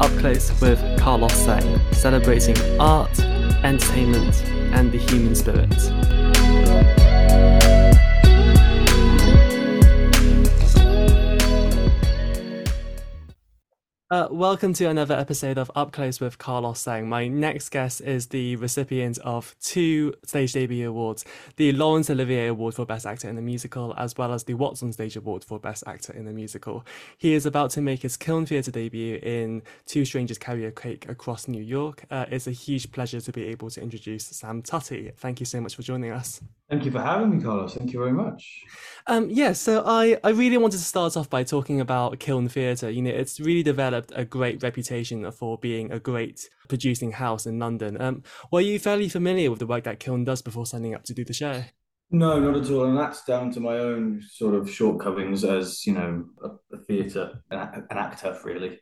Up 0.00 0.10
Close 0.18 0.58
with 0.62 0.80
Carlos 0.98 1.34
Sang, 1.34 1.78
celebrating 1.92 2.56
art, 2.80 3.20
entertainment, 3.62 4.42
and 4.72 4.90
the 4.90 4.96
human 4.96 5.34
spirit. 5.34 6.19
Welcome 14.40 14.72
to 14.72 14.86
another 14.86 15.14
episode 15.14 15.58
of 15.58 15.70
Up 15.76 15.92
Close 15.92 16.18
with 16.18 16.38
Carlos 16.38 16.80
Sang. 16.80 17.06
My 17.06 17.28
next 17.28 17.68
guest 17.68 18.00
is 18.00 18.28
the 18.28 18.56
recipient 18.56 19.18
of 19.18 19.54
two 19.60 20.14
Stage 20.24 20.54
Debut 20.54 20.88
Awards 20.88 21.26
the 21.56 21.72
Laurence 21.72 22.08
Olivier 22.08 22.46
Award 22.46 22.74
for 22.74 22.86
Best 22.86 23.04
Actor 23.04 23.28
in 23.28 23.36
a 23.36 23.42
Musical, 23.42 23.94
as 23.98 24.16
well 24.16 24.32
as 24.32 24.44
the 24.44 24.54
WhatsOnStage 24.54 25.14
Award 25.18 25.44
for 25.44 25.58
Best 25.58 25.84
Actor 25.86 26.14
in 26.14 26.26
a 26.26 26.32
Musical. 26.32 26.86
He 27.18 27.34
is 27.34 27.44
about 27.44 27.70
to 27.72 27.82
make 27.82 28.00
his 28.00 28.16
Kiln 28.16 28.46
Theatre 28.46 28.70
debut 28.70 29.16
in 29.16 29.60
Two 29.84 30.06
Strangers 30.06 30.38
Carry 30.38 30.64
a 30.64 30.70
Cake 30.70 31.06
across 31.10 31.46
New 31.46 31.62
York. 31.62 32.04
Uh, 32.10 32.24
it's 32.30 32.46
a 32.46 32.50
huge 32.50 32.90
pleasure 32.92 33.20
to 33.20 33.32
be 33.32 33.44
able 33.44 33.68
to 33.68 33.82
introduce 33.82 34.24
Sam 34.24 34.62
Tutty. 34.62 35.14
Thank 35.16 35.40
you 35.40 35.44
so 35.44 35.60
much 35.60 35.76
for 35.76 35.82
joining 35.82 36.12
us. 36.12 36.40
Thank 36.70 36.84
you 36.84 36.92
for 36.92 37.00
having 37.00 37.36
me, 37.36 37.42
Carlos. 37.42 37.74
Thank 37.74 37.92
you 37.92 37.98
very 37.98 38.12
much. 38.12 38.64
Um, 39.08 39.28
yeah, 39.28 39.52
so 39.52 39.82
I, 39.84 40.18
I 40.22 40.30
really 40.30 40.56
wanted 40.56 40.78
to 40.78 40.84
start 40.84 41.16
off 41.16 41.28
by 41.28 41.42
talking 41.42 41.80
about 41.80 42.20
Kiln 42.20 42.48
Theatre. 42.48 42.88
You 42.88 43.02
know, 43.02 43.10
it's 43.10 43.40
really 43.40 43.64
developed 43.64 44.12
a 44.14 44.24
great 44.30 44.62
reputation 44.62 45.30
for 45.32 45.58
being 45.58 45.90
a 45.92 45.98
great 45.98 46.48
producing 46.68 47.12
house 47.12 47.46
in 47.46 47.58
London. 47.58 48.00
Um, 48.00 48.22
were 48.50 48.60
you 48.60 48.78
fairly 48.78 49.08
familiar 49.08 49.50
with 49.50 49.58
the 49.58 49.66
work 49.66 49.84
that 49.84 50.00
Kiln 50.00 50.24
does 50.24 50.42
before 50.42 50.66
signing 50.66 50.94
up 50.94 51.04
to 51.04 51.14
do 51.14 51.24
the 51.24 51.32
show? 51.32 51.64
No, 52.12 52.40
not 52.40 52.56
at 52.56 52.70
all. 52.70 52.86
And 52.86 52.98
that's 52.98 53.24
down 53.24 53.52
to 53.52 53.60
my 53.60 53.78
own 53.78 54.22
sort 54.32 54.54
of 54.54 54.70
shortcomings 54.70 55.44
as, 55.44 55.86
you 55.86 55.92
know, 55.92 56.24
a, 56.42 56.76
a 56.76 56.78
theatre, 56.80 57.42
an, 57.50 57.84
actor, 57.90 58.36
really. 58.44 58.80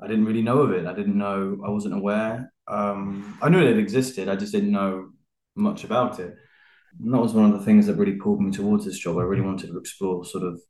I 0.00 0.06
didn't 0.06 0.26
really 0.26 0.42
know 0.42 0.58
of 0.58 0.70
it. 0.72 0.86
I 0.86 0.92
didn't 0.92 1.18
know, 1.18 1.58
I 1.66 1.70
wasn't 1.70 1.94
aware. 1.94 2.52
Um, 2.68 3.36
I 3.42 3.48
knew 3.48 3.60
it 3.60 3.78
existed, 3.78 4.28
I 4.28 4.36
just 4.36 4.52
didn't 4.52 4.70
know 4.70 5.10
much 5.56 5.82
about 5.82 6.20
it. 6.20 6.36
And 7.00 7.12
that 7.12 7.20
was 7.20 7.32
one 7.32 7.50
of 7.50 7.58
the 7.58 7.64
things 7.64 7.86
that 7.86 7.96
really 7.96 8.16
pulled 8.16 8.40
me 8.40 8.52
towards 8.52 8.84
this 8.84 8.98
job. 8.98 9.18
I 9.18 9.22
really 9.22 9.42
wanted 9.42 9.68
to 9.68 9.78
explore 9.78 10.24
sort 10.24 10.44
of. 10.44 10.60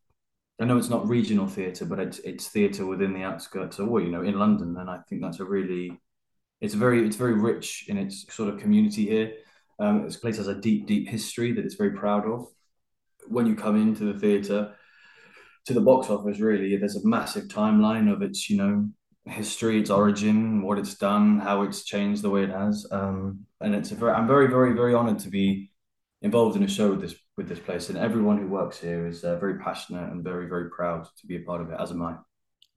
I 0.60 0.64
know 0.64 0.76
it's 0.76 0.88
not 0.88 1.08
regional 1.08 1.46
theatre, 1.46 1.84
but 1.84 2.00
it's 2.00 2.18
it's 2.20 2.48
theatre 2.48 2.84
within 2.84 3.12
the 3.12 3.22
outskirts, 3.22 3.78
of, 3.78 3.88
or 3.88 4.00
you 4.00 4.10
know, 4.10 4.22
in 4.22 4.38
London, 4.38 4.76
and 4.78 4.90
I 4.90 4.98
think 5.08 5.22
that's 5.22 5.40
a 5.40 5.44
really, 5.44 6.00
it's 6.60 6.74
very 6.74 7.06
it's 7.06 7.16
very 7.16 7.34
rich 7.34 7.84
in 7.88 7.96
its 7.96 8.26
sort 8.34 8.52
of 8.52 8.60
community 8.60 9.06
here. 9.06 9.32
Um, 9.78 10.04
this 10.04 10.16
place 10.16 10.36
has 10.38 10.48
a 10.48 10.60
deep 10.60 10.86
deep 10.86 11.08
history 11.08 11.52
that 11.52 11.64
it's 11.64 11.76
very 11.76 11.92
proud 11.92 12.26
of. 12.26 12.48
When 13.28 13.46
you 13.46 13.54
come 13.54 13.76
into 13.80 14.12
the 14.12 14.18
theatre, 14.18 14.74
to 15.66 15.74
the 15.74 15.80
box 15.80 16.10
office, 16.10 16.40
really, 16.40 16.76
there's 16.76 16.96
a 16.96 17.06
massive 17.06 17.44
timeline 17.44 18.12
of 18.12 18.22
its 18.22 18.50
you 18.50 18.56
know 18.56 18.88
history, 19.26 19.78
its 19.78 19.90
origin, 19.90 20.62
what 20.62 20.78
it's 20.78 20.96
done, 20.96 21.38
how 21.38 21.62
it's 21.62 21.84
changed 21.84 22.22
the 22.22 22.30
way 22.30 22.42
it 22.42 22.50
has, 22.50 22.84
um, 22.90 23.46
and 23.60 23.76
it's 23.76 23.92
a 23.92 23.94
very 23.94 24.12
I'm 24.12 24.26
very 24.26 24.48
very 24.48 24.72
very 24.74 24.94
honoured 24.94 25.20
to 25.20 25.28
be 25.28 25.70
involved 26.20 26.56
in 26.56 26.64
a 26.64 26.68
show 26.68 26.90
with 26.90 27.02
this 27.02 27.14
with 27.38 27.48
this 27.48 27.60
place, 27.60 27.88
and 27.88 27.96
everyone 27.96 28.36
who 28.36 28.48
works 28.48 28.78
here 28.78 29.06
is 29.06 29.24
uh, 29.24 29.36
very 29.36 29.58
passionate 29.58 30.10
and 30.12 30.22
very 30.22 30.46
very 30.46 30.68
proud 30.68 31.08
to 31.18 31.26
be 31.26 31.36
a 31.36 31.40
part 31.40 31.62
of 31.62 31.70
it. 31.70 31.80
As 31.80 31.90
am 31.90 32.02
I. 32.02 32.16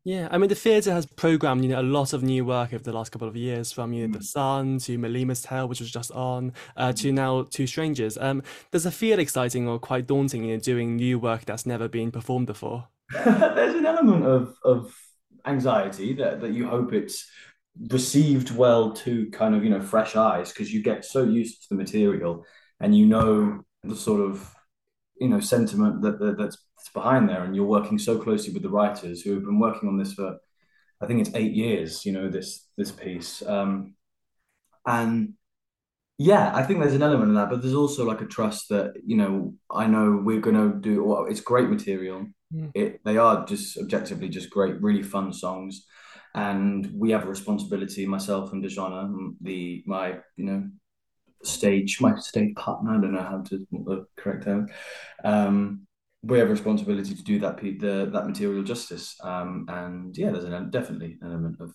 Yeah, 0.04 0.30
I 0.32 0.38
mean 0.38 0.50
the 0.50 0.56
theatre 0.56 0.94
has 0.94 1.06
programmed 1.06 1.64
you 1.64 1.70
know 1.70 1.82
a 1.82 1.84
lot 1.84 2.14
of 2.14 2.24
new 2.24 2.46
work 2.46 2.74
over 2.74 2.84
the 2.84 2.94
last 2.94 3.12
couple 3.12 3.28
of 3.28 3.36
years, 3.36 3.72
from 3.72 3.92
you 3.92 4.08
know 4.08 4.16
mm. 4.16 4.20
the 4.20 4.24
Sun 4.24 4.78
to 4.80 4.98
Mlima's 4.98 5.42
Tale, 5.42 5.68
which 5.68 5.82
was 5.82 5.92
just 5.92 6.12
on, 6.12 6.54
uh, 6.78 6.94
to 6.94 7.12
now 7.12 7.44
Two 7.44 7.68
Strangers. 7.68 8.18
Um, 8.18 8.44
does 8.72 8.86
it 8.86 8.92
feel 8.92 9.20
exciting 9.20 9.68
or 9.68 9.80
quite 9.80 10.08
daunting, 10.08 10.46
you 10.46 10.54
know, 10.54 10.60
doing 10.60 10.96
new 10.96 11.20
work 11.20 11.46
that's 11.46 11.66
never 11.66 11.90
been 11.90 12.12
performed 12.12 12.48
before? 12.48 12.88
There's 13.12 13.76
an 13.76 13.86
element 13.86 14.26
of 14.26 14.56
of 14.64 14.96
anxiety 15.46 16.14
that 16.14 16.40
that 16.42 16.52
you 16.52 16.68
hope 16.68 16.94
it's 16.94 17.28
received 17.90 18.52
well 18.56 18.94
to 18.94 19.30
kind 19.32 19.56
of 19.56 19.64
you 19.64 19.70
know 19.70 19.82
fresh 19.82 20.16
eyes 20.16 20.52
because 20.52 20.74
you 20.74 20.84
get 20.84 21.04
so 21.04 21.24
used 21.24 21.64
to 21.64 21.70
the 21.70 21.76
material 21.76 22.46
and 22.80 22.96
you 22.96 23.06
know 23.06 23.64
the 23.84 23.96
sort 23.96 24.22
of 24.22 24.54
you 25.20 25.30
know 25.30 25.40
sentiment 25.40 26.02
that, 26.02 26.20
that 26.20 26.38
that's 26.38 26.58
behind 26.94 27.30
there. 27.30 27.44
And 27.44 27.56
you're 27.56 27.66
working 27.66 28.00
so 28.00 28.18
closely 28.18 28.54
with 28.54 28.64
the 28.64 28.70
writers 28.70 29.22
who 29.22 29.34
have 29.36 29.44
been 29.44 29.60
working 29.60 29.88
on 29.88 29.98
this 29.98 30.14
for 30.14 30.38
i 31.02 31.06
think 31.06 31.20
it's 31.20 31.36
eight 31.36 31.54
years 31.54 32.06
you 32.06 32.12
know 32.12 32.30
this 32.30 32.68
this 32.78 32.92
piece. 32.92 33.42
Um 33.46 33.96
and 34.86 35.34
yeah 36.18 36.52
i 36.56 36.64
think 36.64 36.80
there's 36.80 36.96
an 36.96 37.04
element 37.04 37.30
of 37.30 37.36
that 37.36 37.50
but 37.50 37.62
there's 37.62 37.76
also 37.76 38.04
like 38.04 38.22
a 38.22 38.26
trust 38.26 38.70
that 38.70 38.94
you 39.06 39.16
know 39.16 39.54
i 39.72 39.86
know 39.86 40.20
we're 40.24 40.40
going 40.40 40.56
to 40.56 40.80
do 40.80 41.04
well 41.04 41.26
it's 41.26 41.42
great 41.42 41.70
material. 41.70 42.26
Mm. 42.54 42.72
it 42.76 43.00
they 43.06 43.18
are 43.18 43.46
just 43.46 43.78
objectively 43.78 44.28
just 44.28 44.50
great 44.50 44.82
really 44.82 45.04
fun 45.04 45.32
songs. 45.34 45.86
And 46.34 46.90
we 46.94 47.12
have 47.12 47.26
a 47.26 47.30
responsibility 47.30 48.06
myself 48.06 48.54
and 48.54 48.64
Dujonna, 48.64 49.34
the 49.42 49.84
my 49.86 50.20
you 50.38 50.46
know 50.46 50.64
stage, 51.44 52.00
my 52.02 52.18
stage 52.20 52.56
partner. 52.56 52.92
I 52.92 53.02
don't 53.02 53.14
know 53.14 53.22
how 53.22 53.42
to 53.42 53.68
the 53.72 54.06
correct 54.18 54.44
term. 54.44 54.70
Um, 55.24 55.88
we 56.24 56.38
have 56.38 56.48
a 56.48 56.52
responsibility 56.52 57.16
to 57.16 57.24
do 57.24 57.40
that 57.40 57.58
the 57.58 58.10
that 58.12 58.28
material 58.28 58.64
justice. 58.64 59.16
Um, 59.24 59.66
and 59.70 60.16
yeah, 60.18 60.32
there's 60.32 60.44
an, 60.44 60.70
definitely 60.70 61.18
an 61.22 61.32
element 61.32 61.58
of 61.60 61.74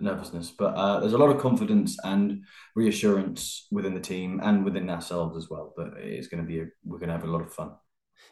nervousness, 0.00 0.50
but 0.50 0.74
uh, 0.74 1.00
there's 1.00 1.12
a 1.12 1.18
lot 1.18 1.30
of 1.30 1.40
confidence 1.40 1.98
and 2.04 2.44
reassurance 2.74 3.66
within 3.70 3.94
the 3.94 4.00
team 4.00 4.40
and 4.42 4.64
within 4.64 4.88
ourselves 4.88 5.36
as 5.36 5.50
well. 5.50 5.74
But 5.76 5.94
it's 5.98 6.28
going 6.28 6.42
to 6.42 6.46
be 6.46 6.60
a, 6.60 6.66
we're 6.84 6.98
going 6.98 7.08
to 7.08 7.14
have 7.14 7.24
a 7.24 7.30
lot 7.30 7.42
of 7.42 7.52
fun. 7.52 7.72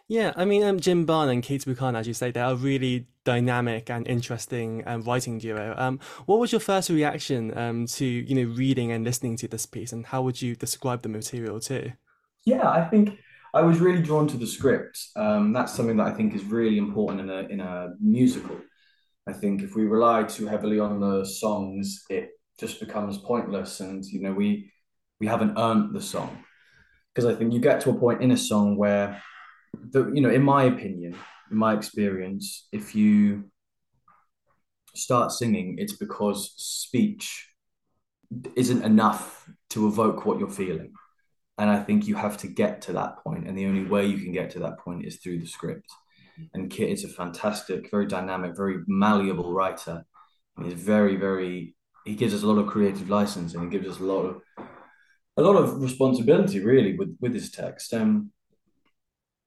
Yeah, 0.09 0.33
I 0.35 0.45
mean, 0.45 0.65
um, 0.65 0.81
Jim 0.81 1.05
Barne 1.05 1.29
and 1.29 1.43
Kit 1.43 1.65
Buchan, 1.65 1.95
as 1.95 2.09
you 2.09 2.15
say, 2.15 2.33
they 2.33 2.41
are 2.41 2.57
really 2.57 3.07
dynamic 3.25 3.91
and 3.91 4.07
interesting 4.09 4.83
um, 4.87 5.03
writing 5.03 5.39
duo. 5.39 5.73
Um, 5.77 6.01
what 6.27 6.41
was 6.41 6.51
your 6.51 6.61
first 6.61 6.91
reaction 6.91 7.57
um, 7.57 7.87
to 7.87 8.05
you 8.05 8.35
know 8.35 8.55
reading 8.55 8.91
and 8.91 9.05
listening 9.05 9.37
to 9.37 9.49
this 9.49 9.67
piece, 9.67 9.93
and 9.93 10.07
how 10.07 10.23
would 10.23 10.43
you 10.43 10.57
describe 10.57 11.03
the 11.03 11.09
material 11.09 11.61
too? 11.61 11.93
Yeah, 12.45 12.69
I 12.69 12.89
think 12.89 13.19
I 13.55 13.63
was 13.63 13.79
really 13.79 14.03
drawn 14.03 14.27
to 14.29 14.37
the 14.37 14.47
script. 14.47 14.99
Um, 15.17 15.53
that's 15.53 15.75
something 15.75 15.97
that 15.99 16.09
I 16.09 16.13
think 16.13 16.35
is 16.35 16.45
really 16.45 16.79
important 16.79 17.21
in 17.21 17.31
a 17.31 17.41
in 17.49 17.61
a 17.61 17.91
musical. 18.01 18.57
I 19.29 19.33
think 19.33 19.63
if 19.63 19.77
we 19.77 19.85
rely 19.85 20.25
too 20.25 20.47
heavily 20.47 20.81
on 20.81 20.99
the 20.99 21.25
songs, 21.25 22.05
it 22.11 22.31
just 22.59 22.81
becomes 22.81 23.19
pointless, 23.19 23.79
and 23.79 24.05
you 24.05 24.23
know 24.23 24.33
we 24.33 24.73
we 25.21 25.27
haven't 25.27 25.57
earned 25.57 25.95
the 25.95 26.01
song 26.01 26.45
because 27.15 27.33
I 27.33 27.37
think 27.37 27.53
you 27.53 27.61
get 27.61 27.81
to 27.83 27.91
a 27.91 27.99
point 27.99 28.23
in 28.23 28.31
a 28.31 28.37
song 28.37 28.77
where 28.77 29.23
the 29.75 30.11
you 30.15 30.21
know, 30.21 30.31
in 30.31 30.43
my 30.43 30.65
opinion, 30.65 31.17
in 31.51 31.57
my 31.57 31.75
experience, 31.75 32.69
if 32.73 32.95
you 32.95 33.51
start 34.95 35.33
singing, 35.33 35.77
it's 35.79 35.97
because 35.97 36.53
speech 36.57 37.49
isn't 38.57 38.83
enough 38.85 39.49
to 39.71 39.87
evoke 39.87 40.25
what 40.25 40.39
you're 40.39 40.49
feeling. 40.49 40.93
And 41.59 41.69
I 41.69 41.83
think 41.83 42.07
you 42.07 42.15
have 42.15 42.39
to 42.39 42.47
get 42.47 42.83
to 42.83 42.93
that 42.95 43.19
point, 43.23 43.47
and 43.47 43.57
the 43.57 43.67
only 43.67 43.85
way 43.85 44.07
you 44.07 44.19
can 44.19 44.33
get 44.33 44.51
to 44.51 44.61
that 44.61 44.79
point 44.79 45.05
is 45.05 45.17
through 45.17 45.41
the 45.41 45.47
script. 45.47 45.91
And 46.55 46.71
Kit 46.71 46.89
is 46.89 47.05
a 47.05 47.09
fantastic, 47.09 47.91
very 47.91 48.07
dynamic, 48.07 48.57
very 48.57 48.79
malleable 48.87 49.53
writer. 49.53 50.05
He's 50.63 50.73
very, 50.73 51.17
very. 51.17 51.75
He 52.07 52.15
gives 52.15 52.33
us 52.33 52.43
a 52.43 52.47
lot 52.47 52.59
of 52.59 52.67
creative 52.67 53.11
license, 53.11 53.55
and 53.55 53.65
he 53.65 53.79
gives 53.79 53.87
us 53.87 54.01
a 54.01 54.05
lot 54.05 54.23
of 54.25 54.43
a 55.37 55.43
lot 55.43 55.57
of 55.57 55.83
responsibility, 55.83 56.61
really, 56.61 56.97
with 56.97 57.15
with 57.21 57.35
his 57.35 57.51
text. 57.51 57.93
Um, 57.93 58.33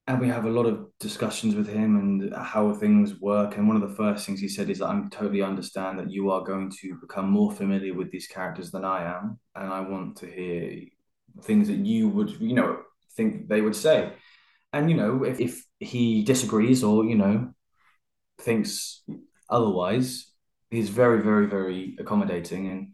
and 0.07 0.19
we 0.19 0.27
have 0.27 0.45
a 0.45 0.49
lot 0.49 0.65
of 0.65 0.87
discussions 0.99 1.55
with 1.55 1.67
him 1.67 1.95
and 1.95 2.35
how 2.35 2.73
things 2.73 3.21
work. 3.21 3.55
And 3.55 3.67
one 3.67 3.81
of 3.81 3.87
the 3.87 3.95
first 3.95 4.25
things 4.25 4.39
he 4.39 4.49
said 4.49 4.69
is 4.69 4.79
that 4.79 4.87
I'm 4.87 5.09
totally 5.09 5.41
understand 5.41 5.97
that 5.99 6.11
you 6.11 6.29
are 6.29 6.43
going 6.43 6.71
to 6.81 6.95
become 6.99 7.29
more 7.29 7.51
familiar 7.51 7.93
with 7.93 8.11
these 8.11 8.27
characters 8.27 8.69
than 8.69 8.83
I 8.83 9.03
am, 9.03 9.39
and 9.55 9.71
I 9.71 9.79
want 9.79 10.17
to 10.17 10.27
hear 10.27 10.81
things 11.43 11.67
that 11.69 11.77
you 11.77 12.09
would, 12.09 12.31
you 12.41 12.53
know, 12.53 12.79
think 13.15 13.47
they 13.47 13.61
would 13.61 13.75
say. 13.75 14.11
And 14.73 14.89
you 14.89 14.97
know, 14.97 15.23
if, 15.23 15.39
if 15.39 15.63
he 15.79 16.23
disagrees 16.23 16.83
or 16.83 17.05
you 17.05 17.15
know 17.15 17.53
thinks 18.41 19.03
otherwise, 19.49 20.31
he's 20.69 20.89
very, 20.89 21.21
very, 21.21 21.45
very 21.45 21.95
accommodating. 21.97 22.67
And 22.67 22.87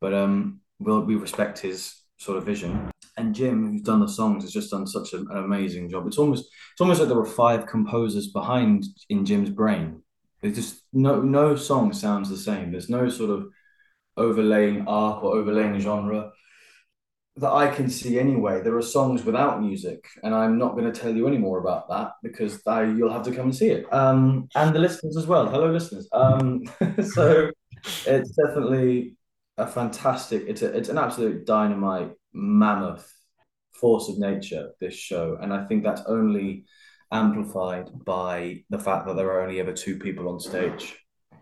but 0.00 0.14
um, 0.14 0.60
we'll 0.78 1.02
we 1.02 1.16
respect 1.16 1.58
his 1.58 1.94
sort 2.16 2.38
of 2.38 2.44
vision 2.44 2.90
and 3.16 3.34
Jim, 3.34 3.70
who's 3.70 3.82
done 3.82 4.00
the 4.00 4.08
songs, 4.08 4.44
has 4.44 4.52
just 4.52 4.70
done 4.70 4.86
such 4.86 5.12
an 5.12 5.26
amazing 5.30 5.88
job. 5.88 6.06
It's 6.06 6.18
almost 6.18 6.44
it's 6.72 6.80
almost 6.80 7.00
like 7.00 7.08
there 7.08 7.16
were 7.16 7.24
five 7.24 7.66
composers 7.66 8.28
behind 8.28 8.84
in 9.08 9.24
Jim's 9.24 9.50
brain. 9.50 10.02
There's 10.42 10.54
just 10.54 10.82
no 10.92 11.22
no 11.22 11.56
song 11.56 11.92
sounds 11.92 12.28
the 12.28 12.36
same. 12.36 12.70
There's 12.70 12.90
no 12.90 13.08
sort 13.08 13.30
of 13.30 13.48
overlaying 14.16 14.86
arc 14.86 15.22
or 15.22 15.36
overlaying 15.36 15.78
genre 15.80 16.32
that 17.36 17.52
I 17.52 17.68
can 17.68 17.90
see 17.90 18.18
anyway. 18.18 18.62
There 18.62 18.76
are 18.76 18.82
songs 18.82 19.24
without 19.24 19.60
music, 19.60 20.06
and 20.22 20.34
I'm 20.34 20.58
not 20.58 20.72
going 20.76 20.90
to 20.90 21.00
tell 21.00 21.14
you 21.14 21.26
any 21.26 21.38
more 21.38 21.58
about 21.58 21.88
that 21.88 22.12
because 22.22 22.60
I, 22.66 22.84
you'll 22.84 23.12
have 23.12 23.24
to 23.24 23.32
come 23.32 23.46
and 23.46 23.56
see 23.56 23.68
it. 23.68 23.92
Um, 23.92 24.48
and 24.54 24.74
the 24.74 24.78
listeners 24.78 25.16
as 25.16 25.26
well. 25.26 25.48
Hello, 25.48 25.70
listeners. 25.70 26.08
Um, 26.12 26.62
so 27.02 27.50
it's 28.06 28.36
definitely 28.36 29.16
a 29.58 29.66
fantastic. 29.66 30.44
It's 30.46 30.62
a, 30.62 30.76
it's 30.76 30.88
an 30.88 30.98
absolute 30.98 31.46
dynamite 31.46 32.12
mammoth 32.36 33.10
force 33.72 34.08
of 34.08 34.18
nature, 34.18 34.70
this 34.80 34.94
show. 34.94 35.38
And 35.40 35.52
I 35.52 35.64
think 35.64 35.82
that's 35.82 36.02
only 36.06 36.66
amplified 37.12 37.88
by 38.04 38.64
the 38.70 38.78
fact 38.78 39.06
that 39.06 39.16
there 39.16 39.30
are 39.30 39.42
only 39.42 39.60
ever 39.60 39.72
two 39.72 39.98
people 39.98 40.28
on 40.28 40.40
stage 40.40 40.96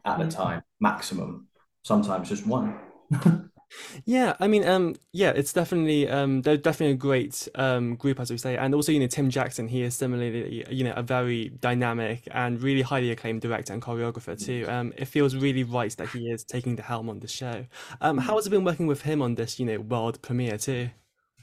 at 0.05 0.21
a 0.21 0.25
mm. 0.25 0.35
time, 0.35 0.63
maximum. 0.81 1.49
sometimes 1.83 2.29
just 2.29 2.47
one. 2.47 2.79
Yeah, 4.05 4.35
I 4.41 4.49
mean, 4.49 4.67
um, 4.67 4.95
yeah, 5.13 5.31
it's 5.31 5.53
definitely 5.53 6.09
um, 6.09 6.43
they're 6.43 6.57
definitely 6.57 6.95
a 6.95 6.97
great 6.97 7.49
um 7.55 7.97
group, 7.97 8.21
as 8.21 8.31
we 8.31 8.39
say, 8.39 8.57
and 8.57 8.75
also 8.75 8.93
you 8.93 9.01
know 9.01 9.07
Tim 9.07 9.31
Jackson, 9.31 9.69
he 9.69 9.83
is 9.83 9.95
similarly 9.95 10.65
you 10.71 10.85
know 10.85 10.93
a 10.97 11.03
very 11.03 11.51
dynamic 11.61 12.27
and 12.31 12.61
really 12.63 12.83
highly 12.83 13.11
acclaimed 13.11 13.41
director 13.43 13.73
and 13.73 13.83
choreographer 13.83 14.39
too. 14.41 14.65
Um, 14.69 14.93
it 14.97 15.07
feels 15.07 15.35
really 15.37 15.65
right 15.65 15.95
that 15.97 16.09
he 16.11 16.31
is 16.31 16.45
taking 16.45 16.77
the 16.77 16.83
helm 16.83 17.09
on 17.09 17.21
the 17.21 17.29
show. 17.29 17.67
Um, 18.01 18.19
how 18.19 18.37
has 18.37 18.47
it 18.47 18.51
been 18.51 18.65
working 18.65 18.87
with 18.87 19.03
him 19.03 19.23
on 19.23 19.35
this 19.35 19.59
you 19.59 19.67
know 19.67 19.81
world 19.81 20.23
premiere 20.23 20.59
too? 20.59 20.91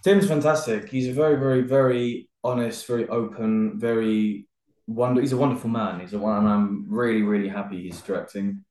Tim's 0.04 0.28
fantastic. 0.28 0.90
He's 0.90 1.08
a 1.08 1.14
very, 1.14 1.38
very, 1.38 1.62
very 1.62 2.30
honest, 2.44 2.88
very 2.88 3.08
open, 3.10 3.80
very 3.80 4.48
wonder. 4.88 5.22
He's 5.22 5.34
a 5.34 5.38
wonderful 5.38 5.70
man. 5.70 6.00
He's 6.00 6.14
a 6.14 6.20
one, 6.20 6.40
and 6.40 6.50
I'm 6.50 6.86
really, 6.90 7.22
really 7.22 7.48
happy 7.50 7.84
he's 7.84 8.02
directing. 8.02 8.66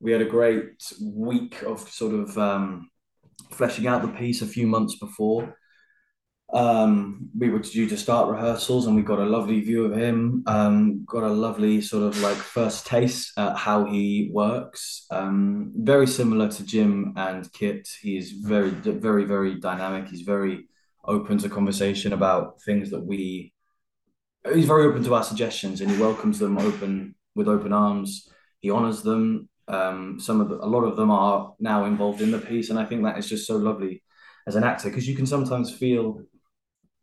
We 0.00 0.12
had 0.12 0.20
a 0.20 0.26
great 0.26 0.92
week 1.02 1.62
of 1.62 1.80
sort 1.88 2.14
of 2.14 2.36
um, 2.36 2.90
fleshing 3.50 3.86
out 3.86 4.02
the 4.02 4.08
piece 4.08 4.42
a 4.42 4.46
few 4.46 4.66
months 4.66 4.96
before. 4.96 5.56
Um, 6.52 7.30
we 7.36 7.50
were 7.50 7.58
due 7.58 7.88
to 7.88 7.96
start 7.96 8.30
rehearsals, 8.30 8.86
and 8.86 8.94
we 8.94 9.02
got 9.02 9.18
a 9.18 9.24
lovely 9.24 9.60
view 9.60 9.86
of 9.86 9.96
him. 9.96 10.44
Um, 10.46 11.04
got 11.04 11.24
a 11.24 11.28
lovely 11.28 11.80
sort 11.80 12.04
of 12.04 12.20
like 12.20 12.36
first 12.36 12.86
taste 12.86 13.32
at 13.36 13.56
how 13.56 13.86
he 13.86 14.30
works. 14.32 15.06
Um, 15.10 15.72
very 15.74 16.06
similar 16.06 16.48
to 16.50 16.64
Jim 16.64 17.12
and 17.16 17.52
Kit. 17.52 17.88
He's 18.00 18.30
very, 18.30 18.70
very, 18.70 19.24
very 19.24 19.58
dynamic. 19.58 20.08
He's 20.08 20.22
very 20.22 20.68
open 21.04 21.38
to 21.38 21.48
conversation 21.48 22.12
about 22.12 22.62
things 22.62 22.90
that 22.90 23.04
we. 23.04 23.52
He's 24.52 24.66
very 24.66 24.84
open 24.84 25.02
to 25.04 25.14
our 25.14 25.24
suggestions, 25.24 25.80
and 25.80 25.90
he 25.90 26.00
welcomes 26.00 26.38
them 26.38 26.58
open 26.58 27.16
with 27.34 27.48
open 27.48 27.72
arms. 27.72 28.28
He 28.60 28.70
honors 28.70 29.02
them. 29.02 29.48
Um, 29.68 30.20
some 30.20 30.40
of 30.40 30.48
the, 30.48 30.56
a 30.56 30.66
lot 30.66 30.84
of 30.84 30.96
them 30.96 31.10
are 31.10 31.54
now 31.58 31.84
involved 31.84 32.20
in 32.20 32.30
the 32.30 32.38
piece, 32.38 32.70
and 32.70 32.78
I 32.78 32.84
think 32.84 33.02
that 33.02 33.18
is 33.18 33.28
just 33.28 33.46
so 33.46 33.56
lovely 33.56 34.02
as 34.46 34.56
an 34.56 34.64
actor 34.64 34.88
because 34.88 35.08
you 35.08 35.16
can 35.16 35.26
sometimes 35.26 35.72
feel 35.72 36.20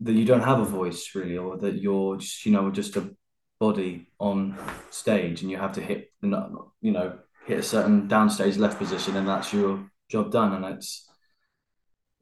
that 0.02 0.14
you 0.14 0.26
don't 0.26 0.44
have 0.44 0.60
a 0.60 0.66
voice 0.66 1.12
really, 1.16 1.38
or 1.38 1.58
that 1.58 1.76
you're 1.76 2.18
just 2.18 2.46
you 2.46 2.52
know 2.52 2.72
just 2.72 2.96
a 2.96 3.16
body 3.60 4.08
on 4.20 4.58
stage, 4.90 5.42
and 5.42 5.52
you 5.52 5.58
have 5.58 5.74
to 5.74 5.82
hit 5.82 6.12
you 6.22 6.92
know 6.92 7.20
hit 7.46 7.60
a 7.60 7.64
certain 7.64 8.08
downstage 8.08 8.58
left 8.58 8.78
position, 8.78 9.16
and 9.16 9.28
that's 9.28 9.54
your 9.54 9.90
job 10.10 10.32
done. 10.32 10.54
And 10.54 10.76
it's 10.76 11.10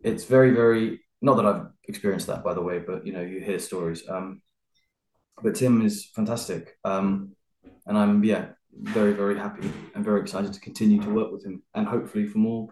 it's 0.03 0.23
very 0.25 0.51
very 0.51 1.01
not 1.21 1.35
that 1.35 1.45
I've 1.45 1.67
experienced 1.87 2.27
that 2.27 2.43
by 2.43 2.53
the 2.53 2.61
way, 2.61 2.79
but 2.79 3.05
you 3.05 3.13
know 3.13 3.21
you 3.21 3.39
hear 3.41 3.59
stories. 3.59 4.03
Um, 4.07 4.41
but 5.41 5.55
Tim 5.55 5.85
is 5.85 6.05
fantastic, 6.13 6.77
um, 6.83 7.35
and 7.85 7.97
I'm 7.97 8.23
yeah 8.23 8.49
very, 8.73 9.13
very 9.13 9.37
happy 9.37 9.71
and 9.95 10.03
very 10.03 10.21
excited 10.21 10.53
to 10.53 10.59
continue 10.59 11.01
to 11.01 11.09
work 11.09 11.31
with 11.31 11.45
him 11.45 11.61
and 11.75 11.87
hopefully 11.87 12.27
for 12.27 12.37
more 12.37 12.69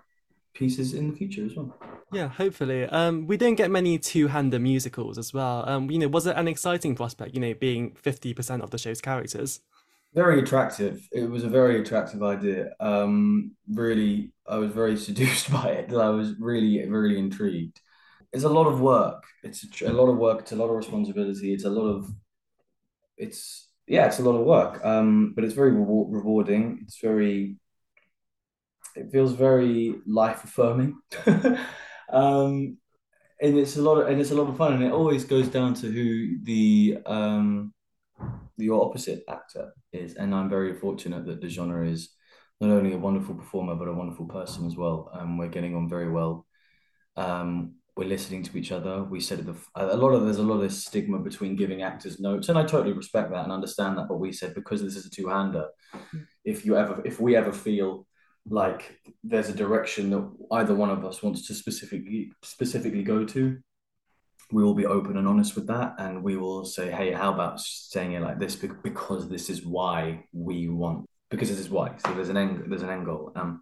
pieces 0.54 0.94
in 0.94 1.12
the 1.12 1.16
future 1.16 1.46
as 1.46 1.56
well. 1.56 1.76
Yeah, 2.12 2.28
hopefully. 2.28 2.86
Um, 2.86 3.28
we 3.28 3.38
don't 3.38 3.56
get 3.56 3.70
many 3.70 4.00
two-hander 4.00 4.60
musicals 4.60 5.18
as 5.18 5.34
well. 5.34 5.68
Um, 5.68 5.92
you 5.92 6.00
know, 6.00 6.08
was 6.08 6.26
it 6.26 6.36
an 6.36 6.48
exciting 6.48 6.96
prospect? 6.96 7.34
You 7.36 7.42
know, 7.42 7.54
being 7.54 7.96
fifty 7.96 8.34
percent 8.34 8.64
of 8.64 8.72
the 8.72 8.78
show's 8.78 9.02
characters. 9.02 9.62
Very 10.14 10.40
attractive. 10.40 11.08
It 11.12 11.30
was 11.30 11.44
a 11.44 11.50
very 11.50 11.82
attractive 11.82 12.24
idea. 12.24 12.74
Um, 12.80 13.52
really, 13.70 14.32
I 14.48 14.58
was 14.58 14.72
very 14.72 14.98
seduced 15.08 15.52
by 15.52 15.70
it. 15.70 15.94
I 15.94 16.10
was 16.10 16.34
really, 16.40 16.88
really 16.88 17.20
intrigued. 17.20 17.80
It's 18.34 18.46
a 18.46 18.50
lot 18.50 18.68
of 18.68 18.82
work. 18.82 19.24
It's 19.44 19.66
a, 19.82 19.92
a 19.92 19.94
lot 19.94 20.10
of 20.10 20.18
work. 20.18 20.42
It's 20.42 20.54
a 20.54 20.56
lot 20.56 20.70
of 20.70 20.76
responsibility. 20.76 21.54
It's 21.54 21.66
a 21.66 21.70
lot 21.70 21.88
of. 21.88 22.10
It's 23.18 23.67
yeah, 23.88 24.06
it's 24.08 24.20
a 24.20 24.24
lot 24.24 24.38
of 24.40 24.46
work, 24.46 24.84
um, 24.86 25.34
but 25.34 25.44
it's 25.44 25.54
very 25.54 25.72
rewarding. 25.72 26.80
It's 26.84 27.00
very, 27.00 27.58
it 28.96 29.12
feels 29.12 29.34
very 29.34 29.96
life 30.06 30.44
affirming, 30.44 31.00
um, 32.12 32.78
and 33.42 33.58
it's 33.58 33.78
a 33.78 33.82
lot 33.82 34.00
of 34.00 34.08
and 34.10 34.20
it's 34.20 34.32
a 34.32 34.36
lot 34.36 34.50
of 34.50 34.58
fun. 34.58 34.74
And 34.74 34.84
it 34.84 34.92
always 34.92 35.24
goes 35.24 35.48
down 35.48 35.74
to 35.76 35.88
who 35.88 36.38
the 36.44 36.98
um, 37.06 37.74
your 38.58 38.86
opposite 38.86 39.24
actor 39.30 39.74
is, 39.94 40.16
and 40.16 40.36
I'm 40.36 40.50
very 40.50 40.74
fortunate 40.76 41.26
that 41.26 41.42
Dujonna 41.42 41.90
is 41.90 42.10
not 42.60 42.72
only 42.72 42.94
a 42.94 42.98
wonderful 42.98 43.36
performer 43.36 43.76
but 43.76 43.88
a 43.88 43.94
wonderful 43.94 44.26
person 44.26 44.66
as 44.68 44.76
well. 44.76 45.10
Um, 45.14 45.38
we're 45.38 45.48
getting 45.48 45.76
on 45.76 45.88
very 45.88 46.10
well. 46.10 46.46
Um, 47.16 47.77
we're 47.98 48.08
listening 48.08 48.44
to 48.44 48.58
each 48.58 48.72
other. 48.72 49.04
We 49.04 49.20
said 49.20 49.46
the, 49.46 49.56
a 49.76 49.98
lot 49.98 50.10
of 50.10 50.24
there's 50.24 50.38
a 50.38 50.44
lot 50.44 50.62
of 50.62 50.72
stigma 50.72 51.20
between 51.20 51.56
giving 51.56 51.82
actors 51.82 52.20
notes, 52.20 52.50
and 52.50 52.58
I 52.58 52.64
totally 52.64 52.94
respect 52.94 53.32
that 53.32 53.44
and 53.44 53.52
understand 53.52 53.98
that. 53.98 54.08
But 54.08 54.20
we 54.20 54.32
said 54.32 54.54
because 54.54 54.82
this 54.82 54.96
is 54.96 55.06
a 55.06 55.10
two 55.10 55.28
hander, 55.28 55.68
if 56.46 56.66
you 56.66 56.78
ever 56.78 57.02
if 57.06 57.20
we 57.20 57.36
ever 57.36 57.52
feel 57.52 58.06
like 58.50 59.00
there's 59.24 59.50
a 59.50 59.54
direction 59.54 60.12
that 60.12 60.32
either 60.52 60.74
one 60.76 60.90
of 60.90 61.04
us 61.04 61.22
wants 61.24 61.48
to 61.48 61.54
specifically 61.54 62.32
specifically 62.44 63.04
go 63.04 63.26
to, 63.26 63.58
we 64.52 64.64
will 64.64 64.76
be 64.76 64.86
open 64.86 65.18
and 65.18 65.28
honest 65.28 65.56
with 65.56 65.68
that, 65.68 65.96
and 65.98 66.24
we 66.24 66.38
will 66.38 66.66
say, 66.66 66.92
hey, 66.92 67.12
how 67.12 67.34
about 67.34 67.60
saying 67.60 68.14
it 68.14 68.22
like 68.22 68.40
this 68.40 68.56
because 68.56 69.28
this 69.28 69.50
is 69.50 69.66
why 69.66 70.24
we 70.32 70.70
want 70.70 71.06
because 71.30 71.50
this 71.50 71.60
is 71.60 71.70
why. 71.70 71.96
So 72.06 72.14
there's 72.14 72.30
an 72.30 72.38
end 72.38 72.64
there's 72.68 72.84
an 72.84 72.90
end 72.90 73.06
goal. 73.06 73.32
Um, 73.36 73.62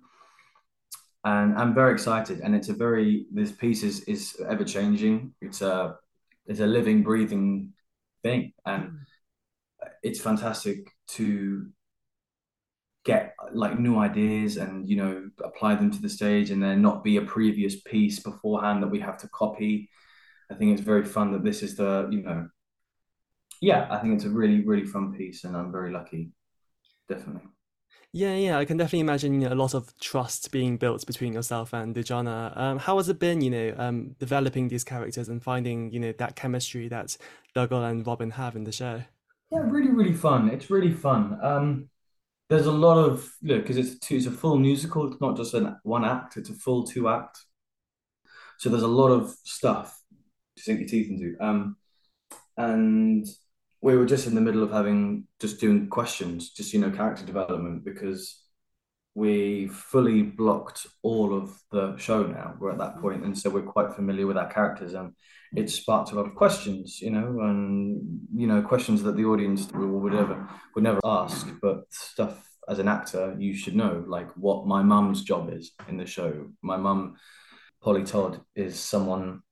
and 1.25 1.57
I'm 1.57 1.74
very 1.74 1.92
excited. 1.92 2.39
And 2.39 2.56
it's 2.56 2.69
a 2.69 2.74
very 2.74 3.25
this 3.33 3.51
piece 3.51 3.83
is 3.83 4.01
is 4.01 4.38
ever 4.48 4.63
changing. 4.63 5.33
It's 5.42 5.62
a 5.62 5.98
it's 6.45 6.60
a 6.60 6.68
living, 6.68 7.01
breathing 7.01 7.74
thing, 8.24 8.54
and 8.66 8.83
mm. 8.83 8.98
it's 10.04 10.22
fantastic 10.22 10.88
to 11.07 11.68
get 13.06 13.36
like 13.54 13.80
new 13.80 13.98
ideas 14.00 14.57
and 14.57 14.88
you 14.88 14.95
know 14.95 15.30
apply 15.44 15.75
them 15.75 15.92
to 15.92 16.01
the 16.01 16.10
stage 16.10 16.50
and 16.50 16.62
then 16.62 16.81
not 16.81 17.04
be 17.04 17.18
a 17.18 17.22
previous 17.22 17.80
piece 17.81 18.19
beforehand 18.19 18.81
that 18.81 18.88
we 18.88 19.00
have 19.00 19.16
to 19.16 19.28
copy 19.28 19.88
i 20.51 20.56
think 20.56 20.71
it's 20.71 20.81
very 20.81 21.06
fun 21.06 21.31
that 21.31 21.44
this 21.44 21.62
is 21.62 21.75
the 21.75 22.10
you 22.10 22.24
know 22.24 22.50
yeah 23.62 23.88
i 23.92 24.00
think 24.00 24.16
it's 24.16 24.25
a 24.25 24.30
really 24.30 24.62
really 24.66 24.86
fun 24.86 25.13
piece 25.13 25.44
and 25.44 25.56
i'm 25.56 25.71
very 25.71 25.92
lucky 25.92 26.31
definitely 27.07 27.48
yeah, 28.16 28.34
yeah, 28.34 28.58
I 28.58 28.64
can 28.64 28.78
definitely 28.78 29.02
imagine 29.02 29.42
you 29.42 29.50
know, 29.50 29.54
a 29.54 29.60
lot 29.60 29.74
of 29.74 29.94
trust 30.00 30.50
being 30.50 30.78
built 30.78 31.06
between 31.06 31.34
yourself 31.34 31.74
and 31.74 31.94
Dujonna. 31.94 32.58
Um, 32.58 32.80
how 32.80 32.96
has 32.96 33.10
it 33.10 33.20
been, 33.20 33.42
you 33.42 33.50
know, 33.50 33.76
um, 33.78 34.16
developing 34.20 34.70
these 34.70 34.86
characters 34.86 35.28
and 35.28 35.44
finding, 35.44 35.92
you 35.92 36.00
know, 36.00 36.14
that 36.14 36.38
chemistry 36.38 36.88
that 36.88 37.18
Dougal 37.54 37.84
and 37.84 38.07
Robin 38.07 38.30
have 38.30 38.56
in 38.56 38.64
the 38.64 38.72
show? 38.72 39.02
Yeah, 39.52 39.64
really, 39.66 39.92
really 39.92 40.14
fun. 40.14 40.50
It's 40.50 40.69
really 40.69 40.94
fun. 40.94 41.38
Um, 41.44 41.90
there's 42.48 42.68
a 42.68 42.72
lot 42.72 42.98
of 42.98 43.30
look 43.44 43.64
because 43.64 43.76
it's 43.76 44.00
two, 44.00 44.16
it's 44.16 44.28
a 44.28 44.31
full 44.31 44.57
musical. 44.57 45.12
It's 45.12 45.19
not 45.19 45.36
just 45.36 45.54
an 45.54 45.76
one 45.84 46.06
act. 46.06 46.38
It's 46.38 46.50
a 46.50 46.54
full 46.54 46.86
two 46.86 47.10
act. 47.10 47.38
So 48.60 48.69
there's 48.69 48.81
a 48.81 48.88
lot 48.88 49.10
of 49.10 49.36
stuff 49.44 50.02
to 50.56 50.64
sink 50.64 50.80
your 50.80 50.88
teeth 50.88 51.10
into. 51.10 51.36
Um, 51.42 51.76
and 52.56 53.28
we 53.85 53.95
were 53.95 54.06
just 54.07 54.25
in 54.25 54.33
the 54.33 54.42
middle 54.42 54.63
of 54.63 54.71
having 54.71 55.27
just 55.39 55.59
doing 55.59 55.87
questions, 55.87 56.49
just 56.49 56.73
you 56.73 56.80
know, 56.80 56.89
character 56.89 57.23
development 57.23 57.85
because 57.85 58.42
we 59.13 59.68
fully 59.68 60.23
blocked 60.23 60.87
all 61.04 61.37
of 61.37 61.56
the 61.71 61.95
show 61.97 62.23
now. 62.23 62.56
We're 62.59 62.71
at 62.71 62.80
that 62.80 62.94
mm-hmm. 62.94 63.01
point, 63.01 63.23
and 63.23 63.37
so 63.37 63.51
we're 63.51 63.61
quite 63.61 63.94
familiar 63.94 64.25
with 64.25 64.37
our 64.37 64.51
characters, 64.51 64.95
and 64.95 65.13
it 65.56 65.69
sparked 65.69 66.11
a 66.11 66.15
lot 66.15 66.25
of 66.25 66.33
questions, 66.33 66.99
you 66.99 67.11
know, 67.11 67.42
and 67.42 68.21
you 68.35 68.47
know, 68.47 68.63
questions 68.63 69.04
that 69.04 69.18
the 69.18 69.25
audience 69.25 69.71
would 69.71 70.13
never 70.13 70.49
would 70.73 70.83
never 70.83 70.99
ask, 71.04 71.47
but 71.61 71.83
stuff 71.92 72.44
as 72.68 72.80
an 72.80 72.87
actor 72.87 73.35
you 73.37 73.56
should 73.56 73.75
know, 73.75 74.04
like 74.07 74.31
what 74.31 74.65
my 74.65 74.81
mum's 74.81 75.23
job 75.23 75.54
is 75.54 75.73
in 75.87 75.97
the 75.97 76.07
show. 76.07 76.47
My 76.63 76.77
mum, 76.77 77.18
Polly 77.83 78.04
Todd, 78.04 78.42
is 78.56 78.80
someone 78.80 79.44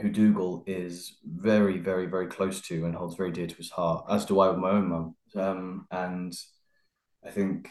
who 0.00 0.10
Dougal 0.10 0.64
is 0.66 1.18
very, 1.24 1.78
very, 1.78 2.06
very 2.06 2.26
close 2.26 2.60
to 2.62 2.84
and 2.84 2.94
holds 2.94 3.16
very 3.16 3.32
dear 3.32 3.46
to 3.46 3.56
his 3.56 3.70
heart, 3.70 4.06
as 4.10 4.24
do 4.24 4.40
I 4.40 4.48
with 4.50 4.58
my 4.58 4.70
own 4.70 4.88
mum. 4.88 5.16
Um, 5.34 5.86
and 5.90 6.32
I 7.24 7.30
think 7.30 7.70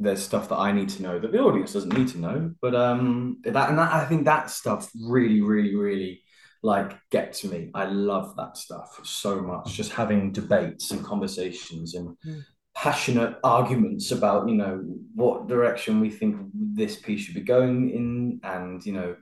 there's 0.00 0.22
stuff 0.22 0.48
that 0.48 0.56
I 0.56 0.72
need 0.72 0.88
to 0.90 1.02
know 1.02 1.18
that 1.18 1.32
the 1.32 1.38
audience 1.38 1.72
doesn't 1.72 1.96
need 1.96 2.08
to 2.08 2.18
know. 2.18 2.52
But 2.60 2.74
um, 2.74 3.38
that 3.44 3.68
and 3.68 3.78
that, 3.78 3.92
I 3.92 4.04
think 4.06 4.24
that 4.24 4.50
stuff 4.50 4.90
really, 4.94 5.40
really, 5.40 5.74
really 5.74 6.22
like 6.62 6.98
gets 7.10 7.44
me. 7.44 7.70
I 7.74 7.84
love 7.84 8.36
that 8.36 8.56
stuff 8.56 9.00
so 9.04 9.40
much. 9.40 9.72
Just 9.72 9.92
having 9.92 10.32
debates 10.32 10.90
and 10.90 11.04
conversations 11.04 11.94
and 11.94 12.16
mm. 12.26 12.42
passionate 12.74 13.38
arguments 13.44 14.10
about 14.10 14.48
you 14.48 14.54
know 14.54 14.82
what 15.14 15.46
direction 15.46 16.00
we 16.00 16.10
think 16.10 16.36
this 16.54 16.96
piece 16.96 17.20
should 17.20 17.34
be 17.34 17.40
going 17.40 17.90
in, 17.90 18.40
and 18.42 18.84
you 18.84 18.92
know 18.92 19.16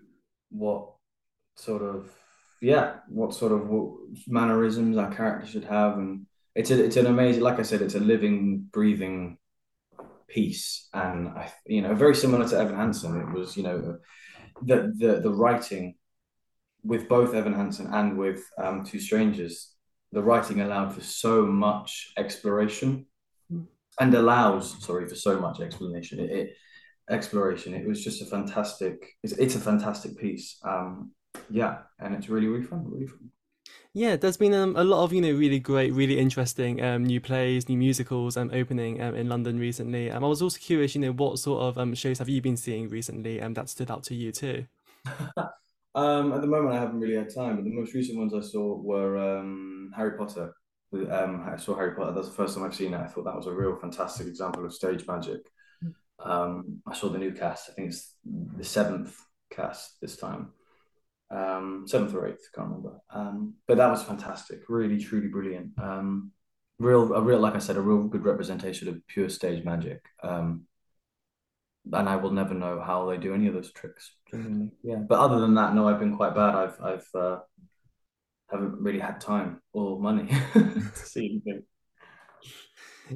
what 0.51 0.89
sort 1.57 1.83
of 1.83 2.11
yeah, 2.63 2.95
what 3.09 3.35
sort 3.35 3.53
of 3.53 3.69
mannerisms 4.29 4.97
our 4.97 5.13
character 5.13 5.47
should 5.47 5.65
have, 5.65 5.99
and 5.99 6.27
it's 6.55 6.71
a, 6.71 6.85
it's 6.85 6.97
an 6.97 7.07
amazing, 7.07 7.43
like 7.43 7.59
I 7.59 7.63
said, 7.63 7.83
it's 7.83 7.97
a 7.97 8.01
living, 8.01 8.69
breathing 8.73 9.39
piece, 10.29 10.89
and 10.95 11.29
I, 11.29 11.53
you 11.67 11.83
know, 11.83 11.95
very 11.95 12.15
similar 12.15 12.49
to 12.49 12.59
Evan 12.59 12.77
Hansen. 12.77 13.21
It 13.21 13.33
was, 13.33 13.57
you 13.57 13.65
know, 13.65 13.99
the 14.63 14.95
the 14.97 15.21
the 15.21 15.31
writing 15.31 15.97
with 16.85 17.09
both 17.09 17.35
Evan 17.35 17.55
Hansen 17.55 17.89
and 17.93 18.17
with 18.17 18.43
um, 18.59 18.85
Two 18.85 19.01
Strangers, 19.01 19.75
the 20.13 20.23
writing 20.23 20.61
allowed 20.61 20.95
for 20.95 21.01
so 21.01 21.45
much 21.45 22.13
exploration, 22.17 23.07
and 24.01 24.15
allows, 24.15 24.85
sorry, 24.85 25.09
for 25.09 25.17
so 25.17 25.41
much 25.41 25.61
explanation. 25.61 26.21
It, 26.21 26.31
it 26.31 26.57
exploration. 27.11 27.75
It 27.75 27.87
was 27.87 28.05
just 28.05 28.23
a 28.23 28.27
fantastic. 28.27 29.17
It's, 29.23 29.33
it's 29.33 29.57
a 29.57 29.61
fantastic 29.61 30.17
piece. 30.17 30.59
Um, 30.65 31.13
yeah, 31.53 31.79
and 31.99 32.15
it's 32.15 32.29
really 32.29 32.47
really 32.47 32.65
fun. 32.65 32.85
Really 32.91 33.07
fun. 33.07 33.31
Yeah, 33.95 34.17
there's 34.17 34.39
been 34.39 34.55
um, 34.55 34.75
a 34.77 34.85
lot 34.85 35.05
of 35.05 35.13
you 35.13 35.21
know 35.21 35.33
really 35.33 35.59
great, 35.59 35.93
really 35.93 36.19
interesting 36.19 36.83
um, 36.83 37.05
new 37.05 37.21
plays, 37.21 37.69
new 37.69 37.77
musicals 37.77 38.37
um, 38.39 38.51
opening 38.53 39.03
um, 39.03 39.15
in 39.15 39.29
London 39.29 39.59
recently. 39.59 40.11
Um, 40.11 40.25
I 40.25 40.29
was 40.29 40.41
also 40.41 40.59
curious, 40.59 40.95
you 40.95 41.03
know, 41.03 41.13
what 41.13 41.39
sort 41.39 41.63
of 41.63 41.79
um, 41.79 41.95
shows 41.95 42.19
have 42.19 42.29
you 42.29 42.41
been 42.41 42.57
seeing 42.57 42.89
recently 42.89 43.41
um, 43.43 43.53
that 43.55 43.69
stood 43.69 43.91
out 43.91 44.03
to 44.05 44.15
you 44.15 44.33
too? 44.33 44.67
um, 45.95 46.33
at 46.33 46.41
the 46.41 46.47
moment, 46.47 46.75
I 46.75 46.81
haven't 46.81 47.01
really 47.01 47.17
had 47.17 47.35
time, 47.35 47.57
but 47.57 47.65
the 47.65 47.71
most 47.71 47.93
recent 47.93 48.19
ones 48.19 48.33
I 48.33 48.41
saw 48.41 48.77
were 48.77 49.19
um, 49.19 49.93
Harry 49.95 50.17
Potter. 50.17 50.55
Um, 50.95 51.47
I 51.47 51.57
saw 51.57 51.75
Harry 51.75 51.95
Potter. 51.95 52.13
That's 52.13 52.29
the 52.29 52.35
first 52.35 52.55
time 52.55 52.65
I've 52.65 52.75
seen 52.75 52.95
it. 52.95 53.01
I 53.01 53.07
thought 53.07 53.25
that 53.25 53.37
was 53.37 53.47
a 53.47 53.53
real 53.53 53.77
fantastic 53.77 54.27
example 54.27 54.65
of 54.65 54.73
stage 54.73 55.07
magic. 55.07 55.41
Um, 56.19 56.81
I 56.87 56.95
saw 56.95 57.11
the 57.11 57.19
new 57.19 57.33
cast. 57.33 57.69
I 57.69 57.73
think 57.75 57.89
it's 57.89 58.15
the 58.25 58.65
seventh 58.65 59.19
cast 59.51 60.01
this 60.01 60.17
time 60.17 60.53
um, 61.33 61.85
seventh 61.87 62.15
or 62.15 62.29
eighth, 62.29 62.49
can't 62.55 62.69
remember. 62.69 62.99
Um, 63.11 63.55
but 63.67 63.79
that 63.79 63.91
was 63.91 64.03
fantastic, 64.03 64.61
really, 64.69 64.99
truly 64.99 65.29
brilliant. 65.29 65.71
Um, 65.81 66.33
real, 66.79 67.13
a 67.15 67.21
real, 67.21 67.41
like 67.41 67.55
I 67.55 67.59
said, 67.59 67.77
a 67.77 67.81
real 67.81 68.05
good 68.05 68.25
representation 68.25 68.89
of 68.89 69.07
pure 69.07 69.29
stage 69.29 69.65
magic. 69.65 70.03
Um, 70.23 70.67
and 71.93 72.09
I 72.09 72.17
will 72.17 72.31
never 72.31 72.55
know 72.55 72.81
how 72.81 73.09
they 73.09 73.17
do 73.17 73.35
any 73.35 73.47
of 73.49 73.55
those 73.55 73.73
tricks. 73.73 74.13
Yeah, 74.83 74.97
but 75.09 75.19
other 75.19 75.41
than 75.41 75.55
that, 75.55 75.75
no, 75.75 75.89
I've 75.89 75.99
been 75.99 76.17
quite 76.17 76.35
bad. 76.35 76.55
I've, 76.55 76.81
I've, 76.81 77.09
uh, 77.15 77.39
haven't 78.51 78.81
really 78.81 79.01
had 79.01 79.21
time 79.21 79.61
or 79.73 79.99
money 79.99 80.29
to 80.53 80.93
see 80.95 81.41
anything. 81.45 81.63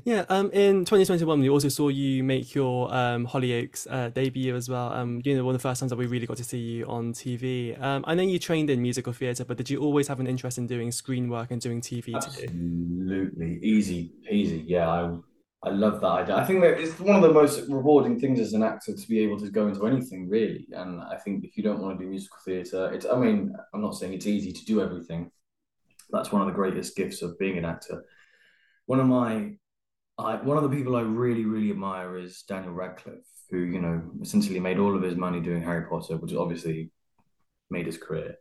Yeah, 0.05 0.25
um, 0.29 0.51
in 0.53 0.85
2021, 0.85 1.41
we 1.41 1.49
also 1.49 1.69
saw 1.69 1.89
you 1.89 2.23
make 2.23 2.55
your 2.55 2.93
um, 2.95 3.27
Hollyoaks 3.27 3.87
uh, 3.91 4.11
debut 4.11 4.55
as 4.55 4.69
well. 4.69 4.93
Um, 4.93 5.23
you 5.25 5.37
know, 5.37 5.45
one 5.45 5.55
of 5.55 5.61
the 5.61 5.69
first 5.69 5.81
times 5.81 5.91
that 5.91 5.97
we 5.97 6.07
really 6.07 6.27
got 6.27 6.37
to 6.39 6.45
see 6.45 6.59
you 6.59 6.87
on 6.87 7.13
TV. 7.13 7.81
Um, 7.81 8.05
I 8.07 8.15
know 8.15 8.23
you 8.23 8.39
trained 8.39 8.71
in 8.71 8.83
musical 8.83 9.13
theatre, 9.13 9.45
but 9.45 9.57
did 9.57 9.71
you 9.71 9.81
always 9.81 10.09
have 10.09 10.21
an 10.21 10.27
interest 10.27 10.59
in 10.59 10.67
doing 10.67 10.91
screen 10.93 11.29
work 11.29 11.51
and 11.51 11.61
doing 11.61 11.81
TV 11.81 12.15
Absolutely, 12.15 13.59
easy, 13.63 14.13
easy. 14.31 14.65
Yeah, 14.67 14.89
I, 14.89 15.19
I 15.63 15.71
love 15.71 16.01
that 16.01 16.07
idea. 16.07 16.37
I 16.37 16.45
think 16.45 16.61
that 16.63 16.81
it's 16.81 16.99
one 17.01 17.17
of 17.17 17.23
the 17.23 17.33
most 17.33 17.69
rewarding 17.69 18.21
things 18.21 18.41
as 18.41 18.53
an 18.53 18.63
actor 18.63 18.95
to 18.95 19.09
be 19.09 19.21
able 19.21 19.39
to 19.41 19.51
go 19.51 19.69
into 19.69 19.87
anything 19.87 20.29
really. 20.29 20.67
And 20.73 21.01
I 21.01 21.17
think 21.17 21.45
if 21.45 21.57
you 21.57 21.63
don't 21.63 21.81
want 21.81 21.99
to 21.99 22.05
do 22.05 22.11
musical 22.11 22.39
theatre, 22.45 22.93
it's. 22.93 23.07
I 23.07 23.17
mean, 23.17 23.55
I'm 23.73 23.81
not 23.81 23.95
saying 23.95 24.13
it's 24.13 24.27
easy 24.27 24.53
to 24.53 24.65
do 24.65 24.83
everything. 24.83 25.31
That's 26.11 26.31
one 26.31 26.43
of 26.43 26.47
the 26.47 26.55
greatest 26.55 26.97
gifts 26.97 27.23
of 27.23 27.39
being 27.39 27.59
an 27.59 27.65
actor. 27.65 28.05
One 28.87 29.01
of 29.01 29.07
my 29.07 29.57
I 30.19 30.37
one 30.37 30.57
of 30.57 30.63
the 30.63 30.77
people 30.77 30.97
I 30.97 31.03
really 31.03 31.45
really 31.45 31.71
admire 31.71 32.17
is 32.17 32.43
Daniel 32.43 32.73
Radcliffe, 32.73 33.27
who 33.51 33.59
you 33.59 33.81
know 33.81 34.03
essentially 34.23 34.61
made 34.61 34.79
all 34.79 34.97
of 34.97 35.03
his 35.03 35.17
money 35.17 35.41
doing 35.41 35.63
Harry 35.63 35.87
Potter, 35.89 36.17
which 36.17 36.35
obviously 36.35 36.91
made 37.71 37.87
his 37.87 37.99
career. 37.99 38.37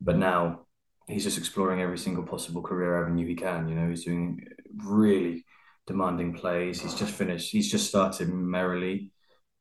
But 0.00 0.16
now 0.18 0.66
he's 1.06 1.24
just 1.24 1.38
exploring 1.38 1.80
every 1.80 1.98
single 1.98 2.24
possible 2.24 2.62
career 2.62 3.02
avenue 3.02 3.26
he 3.26 3.34
can. 3.34 3.68
You 3.68 3.74
know, 3.74 3.88
he's 3.88 4.04
doing 4.04 4.44
really 4.84 5.44
demanding 5.86 6.34
plays. 6.34 6.80
He's 6.80 6.94
just 6.94 7.12
finished. 7.12 7.50
He's 7.50 7.70
just 7.70 7.88
started 7.88 8.28
Merrily, 8.28 9.12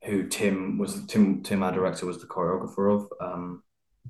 who 0.03 0.27
Tim 0.27 0.77
was 0.77 1.05
Tim 1.05 1.43
Tim 1.43 1.63
our 1.63 1.71
director 1.71 2.05
was 2.05 2.19
the 2.19 2.27
choreographer 2.27 2.95
of, 2.95 3.07
um, 3.21 3.63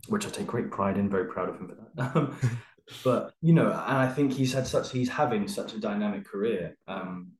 which 0.08 0.26
I 0.26 0.30
take 0.30 0.48
great 0.48 0.72
pride 0.72 0.98
in. 0.98 1.10
Very 1.10 1.26
proud 1.26 1.50
of 1.50 1.58
him 1.58 1.68
for 1.68 1.76
that. 1.96 2.34
but 3.04 3.34
you 3.42 3.54
know, 3.54 3.68
and 3.68 3.98
I 3.98 4.08
think 4.08 4.34
he's 4.34 4.54
had 4.54 4.68
such 4.68 4.92
he's 4.92 5.10
having 5.10 5.48
such 5.48 5.74
a 5.74 5.80
dynamic 5.80 6.26
career, 6.26 6.78
um, 6.88 7.32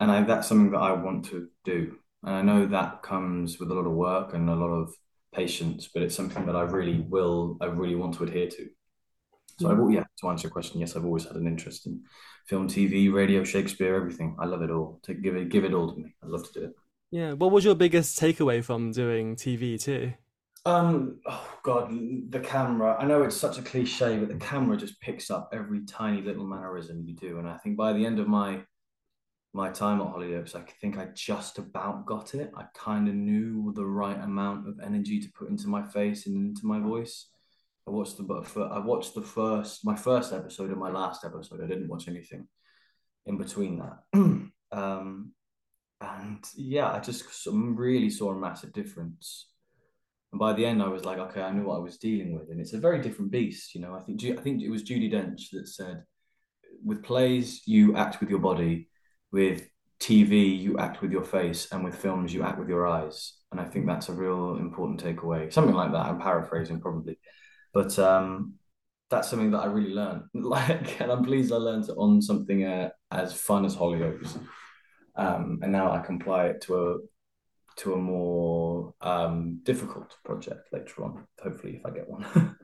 and 0.00 0.10
I, 0.10 0.22
that's 0.22 0.48
something 0.48 0.72
that 0.72 0.78
I 0.78 0.92
want 0.92 1.26
to 1.26 1.48
do. 1.64 1.96
And 2.24 2.34
I 2.34 2.42
know 2.42 2.66
that 2.66 3.02
comes 3.02 3.58
with 3.58 3.70
a 3.70 3.74
lot 3.74 3.86
of 3.86 3.92
work 3.92 4.34
and 4.34 4.50
a 4.50 4.54
lot 4.54 4.70
of 4.70 4.92
patience, 5.32 5.88
but 5.92 6.02
it's 6.02 6.14
something 6.14 6.46
that 6.46 6.56
I 6.56 6.62
really 6.62 7.00
will, 7.00 7.56
I 7.60 7.66
really 7.66 7.94
want 7.94 8.14
to 8.14 8.24
adhere 8.24 8.48
to. 8.48 8.68
So 9.60 9.70
I, 9.70 9.92
yeah, 9.92 10.04
to 10.20 10.28
answer 10.28 10.46
your 10.46 10.52
question, 10.52 10.80
yes, 10.80 10.94
I've 10.94 11.04
always 11.04 11.24
had 11.24 11.36
an 11.36 11.46
interest 11.46 11.86
in 11.86 12.02
film, 12.46 12.68
TV, 12.68 13.12
radio, 13.12 13.42
Shakespeare, 13.42 13.94
everything. 13.94 14.36
I 14.38 14.46
love 14.46 14.62
it 14.62 14.70
all. 14.70 15.00
To 15.04 15.14
give 15.14 15.34
it, 15.36 15.48
give 15.48 15.64
it 15.64 15.74
all 15.74 15.92
to 15.92 16.00
me. 16.00 16.14
I 16.22 16.26
love 16.26 16.46
to 16.46 16.60
do 16.60 16.66
it. 16.66 16.72
Yeah. 17.10 17.32
What 17.32 17.50
was 17.50 17.64
your 17.64 17.74
biggest 17.74 18.20
takeaway 18.20 18.62
from 18.62 18.92
doing 18.92 19.34
TV 19.34 19.80
too? 19.82 20.12
Um, 20.68 21.20
oh 21.24 21.58
God, 21.62 21.90
the 22.28 22.40
camera. 22.40 22.94
I 23.00 23.06
know 23.06 23.22
it's 23.22 23.34
such 23.34 23.56
a 23.56 23.62
cliche, 23.62 24.18
but 24.18 24.28
the 24.28 24.34
camera 24.34 24.76
just 24.76 25.00
picks 25.00 25.30
up 25.30 25.48
every 25.50 25.86
tiny 25.86 26.20
little 26.20 26.46
mannerism 26.46 27.02
you 27.06 27.14
do. 27.14 27.38
And 27.38 27.48
I 27.48 27.56
think 27.56 27.78
by 27.78 27.94
the 27.94 28.04
end 28.04 28.18
of 28.18 28.28
my 28.28 28.62
my 29.54 29.70
time 29.70 30.02
at 30.02 30.08
Hollyoaks, 30.08 30.54
I 30.54 30.60
think 30.78 30.98
I 30.98 31.06
just 31.14 31.56
about 31.56 32.04
got 32.04 32.34
it. 32.34 32.52
I 32.54 32.64
kind 32.74 33.08
of 33.08 33.14
knew 33.14 33.72
the 33.74 33.86
right 33.86 34.22
amount 34.22 34.68
of 34.68 34.78
energy 34.84 35.20
to 35.20 35.32
put 35.32 35.48
into 35.48 35.68
my 35.68 35.86
face 35.86 36.26
and 36.26 36.36
into 36.36 36.66
my 36.66 36.78
voice. 36.80 37.30
I 37.86 37.90
watched 37.90 38.18
the 38.18 38.24
but 38.24 38.70
I 38.70 38.78
watched 38.78 39.14
the 39.14 39.22
first 39.22 39.86
my 39.86 39.96
first 39.96 40.34
episode 40.34 40.68
and 40.68 40.78
my 40.78 40.90
last 40.90 41.24
episode. 41.24 41.64
I 41.64 41.66
didn't 41.66 41.88
watch 41.88 42.08
anything 42.08 42.46
in 43.24 43.38
between 43.38 43.78
that. 43.78 44.00
um, 44.72 45.32
and 46.02 46.44
yeah, 46.56 46.92
I 46.92 47.00
just 47.00 47.24
really 47.46 48.10
saw 48.10 48.32
a 48.32 48.38
massive 48.38 48.74
difference 48.74 49.46
and 50.32 50.38
by 50.38 50.52
the 50.52 50.66
end, 50.66 50.82
I 50.82 50.88
was 50.88 51.04
like, 51.04 51.18
okay, 51.18 51.42
I 51.42 51.52
knew 51.52 51.64
what 51.64 51.76
I 51.76 51.80
was 51.80 51.96
dealing 51.96 52.34
with, 52.34 52.50
and 52.50 52.60
it's 52.60 52.74
a 52.74 52.78
very 52.78 53.00
different 53.00 53.30
beast. 53.30 53.74
You 53.74 53.80
know, 53.80 53.94
I 53.94 54.00
think 54.00 54.22
I 54.24 54.40
think 54.42 54.62
it 54.62 54.70
was 54.70 54.82
Judi 54.82 55.10
Dench 55.12 55.50
that 55.52 55.68
said, 55.68 56.02
with 56.84 57.02
plays 57.02 57.62
you 57.66 57.96
act 57.96 58.20
with 58.20 58.28
your 58.28 58.38
body, 58.38 58.88
with 59.32 59.68
TV 60.00 60.58
you 60.58 60.78
act 60.78 61.00
with 61.00 61.12
your 61.12 61.24
face, 61.24 61.72
and 61.72 61.82
with 61.82 61.96
films 61.96 62.34
you 62.34 62.42
act 62.42 62.58
with 62.58 62.68
your 62.68 62.86
eyes. 62.86 63.34
And 63.50 63.60
I 63.60 63.64
think 63.64 63.86
that's 63.86 64.10
a 64.10 64.12
real 64.12 64.56
important 64.56 65.02
takeaway. 65.02 65.50
Something 65.50 65.74
like 65.74 65.92
that. 65.92 66.06
I'm 66.06 66.20
paraphrasing 66.20 66.80
probably, 66.80 67.18
but 67.72 67.98
um, 67.98 68.54
that's 69.10 69.28
something 69.30 69.52
that 69.52 69.60
I 69.60 69.66
really 69.66 69.94
learned. 69.94 70.24
Like, 70.34 71.00
and 71.00 71.10
I'm 71.10 71.24
pleased 71.24 71.52
I 71.52 71.56
learned 71.56 71.88
it 71.88 71.96
on 71.96 72.20
something 72.20 72.64
uh, 72.64 72.90
as 73.10 73.32
fun 73.32 73.64
as 73.64 73.74
Hollyoaks. 73.74 74.38
Um, 75.16 75.58
and 75.62 75.72
now 75.72 75.90
I 75.92 76.00
can 76.00 76.20
apply 76.20 76.46
it 76.46 76.60
to 76.62 76.76
a 76.76 76.96
to 77.78 77.94
a 77.94 77.96
more 77.96 78.94
um, 79.00 79.60
difficult 79.62 80.16
project 80.24 80.72
later 80.72 81.04
on. 81.04 81.26
Hopefully, 81.42 81.76
if 81.76 81.86
I 81.86 81.90
get 81.90 82.08
one. 82.08 82.56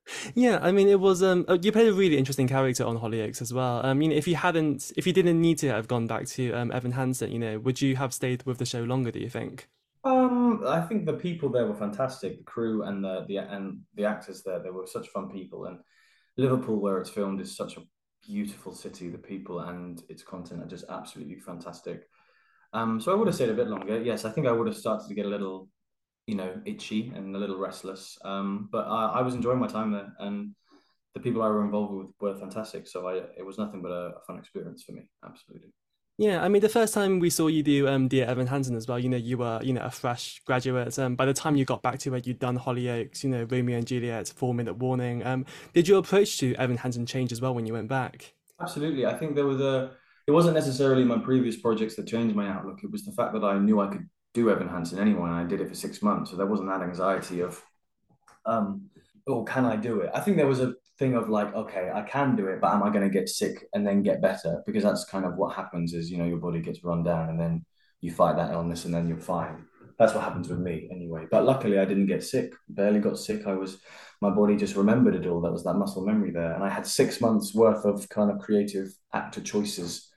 yeah, 0.34 0.58
I 0.62 0.72
mean, 0.72 0.88
it 0.88 1.00
was 1.00 1.22
um, 1.22 1.44
you 1.62 1.72
played 1.72 1.88
a 1.88 1.92
really 1.92 2.18
interesting 2.18 2.48
character 2.48 2.84
on 2.84 2.98
Hollyoaks 2.98 3.42
as 3.42 3.52
well. 3.52 3.80
I 3.84 3.94
mean, 3.94 4.12
if 4.12 4.28
you 4.28 4.36
hadn't, 4.36 4.92
if 4.96 5.06
you 5.06 5.12
didn't 5.12 5.40
need 5.40 5.58
to 5.58 5.68
have 5.68 5.88
gone 5.88 6.06
back 6.06 6.26
to 6.28 6.52
um, 6.52 6.70
Evan 6.72 6.92
Hansen, 6.92 7.32
you 7.32 7.38
know, 7.38 7.58
would 7.58 7.80
you 7.80 7.96
have 7.96 8.12
stayed 8.14 8.44
with 8.44 8.58
the 8.58 8.66
show 8.66 8.82
longer? 8.82 9.10
Do 9.10 9.20
you 9.20 9.30
think? 9.30 9.68
Um, 10.04 10.62
I 10.66 10.80
think 10.80 11.06
the 11.06 11.14
people 11.14 11.48
there 11.48 11.66
were 11.66 11.74
fantastic. 11.74 12.38
The 12.38 12.44
crew 12.44 12.82
and 12.84 13.04
the 13.04 13.24
the 13.26 13.38
and 13.38 13.80
the 13.94 14.04
actors 14.04 14.42
there, 14.42 14.62
they 14.62 14.70
were 14.70 14.86
such 14.86 15.08
fun 15.08 15.30
people. 15.30 15.64
And 15.66 15.78
Liverpool, 16.36 16.80
where 16.80 16.98
it's 16.98 17.10
filmed, 17.10 17.40
is 17.40 17.56
such 17.56 17.76
a 17.76 17.82
beautiful 18.26 18.74
city. 18.74 19.08
The 19.08 19.18
people 19.18 19.60
and 19.60 20.02
its 20.08 20.22
content 20.22 20.62
are 20.62 20.68
just 20.68 20.84
absolutely 20.88 21.40
fantastic. 21.40 22.08
Um, 22.72 23.00
so 23.00 23.12
I 23.12 23.14
would 23.14 23.28
have 23.28 23.34
stayed 23.34 23.48
a 23.50 23.54
bit 23.54 23.68
longer. 23.68 24.00
Yes, 24.02 24.24
I 24.24 24.30
think 24.30 24.46
I 24.46 24.52
would 24.52 24.66
have 24.66 24.76
started 24.76 25.08
to 25.08 25.14
get 25.14 25.26
a 25.26 25.28
little, 25.28 25.68
you 26.26 26.34
know, 26.34 26.60
itchy 26.64 27.12
and 27.14 27.34
a 27.34 27.38
little 27.38 27.58
restless. 27.58 28.18
Um, 28.24 28.68
but 28.70 28.86
I, 28.86 29.18
I 29.18 29.22
was 29.22 29.34
enjoying 29.34 29.58
my 29.58 29.68
time 29.68 29.92
there, 29.92 30.12
and 30.18 30.54
the 31.14 31.20
people 31.20 31.42
I 31.42 31.48
were 31.48 31.64
involved 31.64 31.94
with 31.94 32.08
were 32.20 32.38
fantastic. 32.38 32.86
So 32.86 33.08
I, 33.08 33.22
it 33.36 33.44
was 33.44 33.58
nothing 33.58 33.80
but 33.82 33.90
a, 33.90 34.12
a 34.16 34.20
fun 34.26 34.38
experience 34.38 34.82
for 34.82 34.92
me. 34.92 35.08
Absolutely. 35.24 35.70
Yeah, 36.20 36.42
I 36.42 36.48
mean, 36.48 36.60
the 36.60 36.68
first 36.68 36.94
time 36.94 37.20
we 37.20 37.30
saw 37.30 37.46
you 37.46 37.62
do 37.62 37.86
um, 37.86 38.08
Dear 38.08 38.26
Evan 38.26 38.48
Hansen 38.48 38.74
as 38.74 38.88
well, 38.88 38.98
you 38.98 39.08
know, 39.08 39.16
you 39.16 39.38
were, 39.38 39.60
you 39.62 39.72
know, 39.72 39.82
a 39.82 39.90
fresh 39.90 40.42
graduate. 40.44 40.98
Um, 40.98 41.14
by 41.14 41.26
the 41.26 41.32
time 41.32 41.54
you 41.54 41.64
got 41.64 41.80
back 41.80 42.00
to 42.00 42.10
where 42.10 42.18
you'd 42.18 42.40
done 42.40 42.58
Hollyoaks, 42.58 43.22
you 43.22 43.30
know, 43.30 43.44
Romeo 43.44 43.78
and 43.78 43.86
Juliet, 43.86 44.26
Four 44.34 44.52
Minute 44.52 44.74
Warning, 44.74 45.24
um, 45.24 45.46
did 45.74 45.86
your 45.86 46.00
approach 46.00 46.38
to 46.38 46.56
Evan 46.56 46.76
Hansen 46.76 47.06
change 47.06 47.30
as 47.30 47.40
well 47.40 47.54
when 47.54 47.66
you 47.66 47.72
went 47.72 47.86
back? 47.86 48.34
Absolutely. 48.60 49.06
I 49.06 49.14
think 49.16 49.36
there 49.36 49.46
was 49.46 49.60
a, 49.60 49.92
it 50.28 50.32
wasn't 50.32 50.54
necessarily 50.54 51.04
my 51.04 51.16
previous 51.16 51.56
projects 51.56 51.96
that 51.96 52.06
changed 52.06 52.36
my 52.36 52.46
outlook. 52.48 52.80
It 52.84 52.92
was 52.92 53.02
the 53.02 53.12
fact 53.12 53.32
that 53.32 53.42
I 53.42 53.58
knew 53.58 53.80
I 53.80 53.86
could 53.86 54.06
do 54.34 54.50
Evan 54.50 54.68
Hansen 54.68 54.98
anyway, 54.98 55.30
and 55.30 55.38
I 55.38 55.44
did 55.44 55.62
it 55.62 55.68
for 55.68 55.74
six 55.74 56.02
months. 56.02 56.30
So 56.30 56.36
there 56.36 56.44
wasn't 56.44 56.68
that 56.68 56.82
anxiety 56.82 57.40
of, 57.40 57.62
um, 58.44 58.90
oh, 59.26 59.42
can 59.44 59.64
I 59.64 59.76
do 59.76 60.00
it? 60.00 60.10
I 60.12 60.20
think 60.20 60.36
there 60.36 60.46
was 60.46 60.60
a 60.60 60.74
thing 60.98 61.14
of 61.14 61.30
like, 61.30 61.54
okay, 61.54 61.90
I 61.94 62.02
can 62.02 62.36
do 62.36 62.46
it, 62.48 62.60
but 62.60 62.74
am 62.74 62.82
I 62.82 62.90
going 62.90 63.08
to 63.08 63.18
get 63.18 63.30
sick 63.30 63.68
and 63.72 63.86
then 63.86 64.02
get 64.02 64.20
better? 64.20 64.62
Because 64.66 64.82
that's 64.82 65.06
kind 65.06 65.24
of 65.24 65.36
what 65.36 65.56
happens 65.56 65.94
is, 65.94 66.10
you 66.10 66.18
know, 66.18 66.26
your 66.26 66.36
body 66.36 66.60
gets 66.60 66.84
run 66.84 67.02
down 67.02 67.30
and 67.30 67.40
then 67.40 67.64
you 68.02 68.12
fight 68.12 68.36
that 68.36 68.52
illness 68.52 68.84
and 68.84 68.92
then 68.92 69.08
you're 69.08 69.16
fine. 69.16 69.64
That's 69.98 70.12
what 70.12 70.24
happens 70.24 70.50
with 70.50 70.58
me 70.58 70.90
anyway. 70.92 71.26
But 71.30 71.46
luckily, 71.46 71.78
I 71.78 71.86
didn't 71.86 72.06
get 72.06 72.22
sick. 72.22 72.52
Barely 72.68 73.00
got 73.00 73.18
sick. 73.18 73.46
I 73.46 73.54
was, 73.54 73.78
my 74.20 74.28
body 74.28 74.56
just 74.56 74.76
remembered 74.76 75.14
it 75.14 75.26
all. 75.26 75.40
That 75.40 75.52
was 75.52 75.64
that 75.64 75.74
muscle 75.74 76.04
memory 76.04 76.32
there, 76.32 76.52
and 76.52 76.62
I 76.62 76.68
had 76.68 76.86
six 76.86 77.20
months 77.22 77.54
worth 77.54 77.86
of 77.86 78.06
kind 78.10 78.30
of 78.30 78.40
creative 78.40 78.88
actor 79.14 79.40
choices 79.40 80.07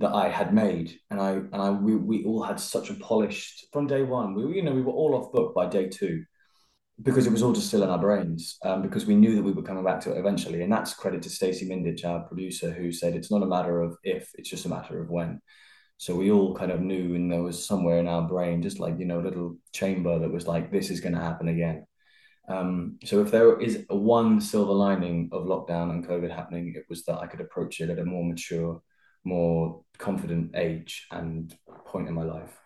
that 0.00 0.12
I 0.12 0.28
had 0.28 0.52
made, 0.52 0.98
and 1.10 1.20
I 1.20 1.30
and 1.32 1.56
I 1.56 1.70
we, 1.70 1.96
we 1.96 2.24
all 2.24 2.42
had 2.42 2.60
such 2.60 2.90
a 2.90 2.94
polished 2.94 3.66
from 3.72 3.86
day 3.86 4.02
one. 4.02 4.34
We 4.34 4.44
were, 4.44 4.52
you 4.52 4.62
know 4.62 4.72
we 4.72 4.82
were 4.82 4.92
all 4.92 5.14
off 5.14 5.32
book 5.32 5.54
by 5.54 5.66
day 5.66 5.88
two 5.88 6.24
because 7.02 7.26
it 7.26 7.32
was 7.32 7.42
all 7.42 7.52
just 7.52 7.68
still 7.68 7.82
in 7.82 7.88
our 7.88 7.98
brains 7.98 8.58
um, 8.64 8.82
because 8.82 9.06
we 9.06 9.16
knew 9.16 9.34
that 9.34 9.42
we 9.42 9.52
were 9.52 9.62
coming 9.62 9.84
back 9.84 10.00
to 10.00 10.12
it 10.12 10.18
eventually, 10.18 10.62
and 10.62 10.72
that's 10.72 10.94
credit 10.94 11.22
to 11.22 11.30
Stacey 11.30 11.68
Mindich, 11.68 12.04
our 12.04 12.20
producer, 12.20 12.70
who 12.70 12.92
said 12.92 13.14
it's 13.14 13.30
not 13.30 13.42
a 13.42 13.46
matter 13.46 13.80
of 13.80 13.96
if, 14.04 14.30
it's 14.34 14.50
just 14.50 14.66
a 14.66 14.68
matter 14.68 15.00
of 15.00 15.10
when. 15.10 15.40
So 15.96 16.14
we 16.14 16.30
all 16.30 16.54
kind 16.54 16.70
of 16.70 16.80
knew, 16.80 17.14
and 17.14 17.32
there 17.32 17.42
was 17.42 17.64
somewhere 17.64 17.98
in 17.98 18.08
our 18.08 18.28
brain, 18.28 18.62
just 18.62 18.78
like 18.78 18.98
you 18.98 19.06
know, 19.06 19.20
a 19.20 19.22
little 19.22 19.56
chamber 19.72 20.18
that 20.18 20.32
was 20.32 20.46
like, 20.46 20.70
this 20.70 20.90
is 20.90 21.00
going 21.00 21.14
to 21.14 21.20
happen 21.20 21.48
again. 21.48 21.86
Um, 22.48 22.98
so 23.04 23.22
if 23.22 23.30
there 23.30 23.60
is 23.60 23.84
one 23.88 24.40
silver 24.40 24.72
lining 24.72 25.30
of 25.32 25.46
lockdown 25.46 25.90
and 25.90 26.06
COVID 26.06 26.34
happening, 26.34 26.74
it 26.76 26.84
was 26.88 27.04
that 27.04 27.18
I 27.18 27.26
could 27.26 27.40
approach 27.40 27.80
it 27.80 27.88
at 27.88 27.98
a 27.98 28.04
more 28.04 28.24
mature, 28.24 28.82
more 29.24 29.82
confident 29.98 30.54
age 30.56 31.06
and 31.10 31.56
point 31.86 32.08
in 32.08 32.14
my 32.14 32.24
life. 32.24 32.58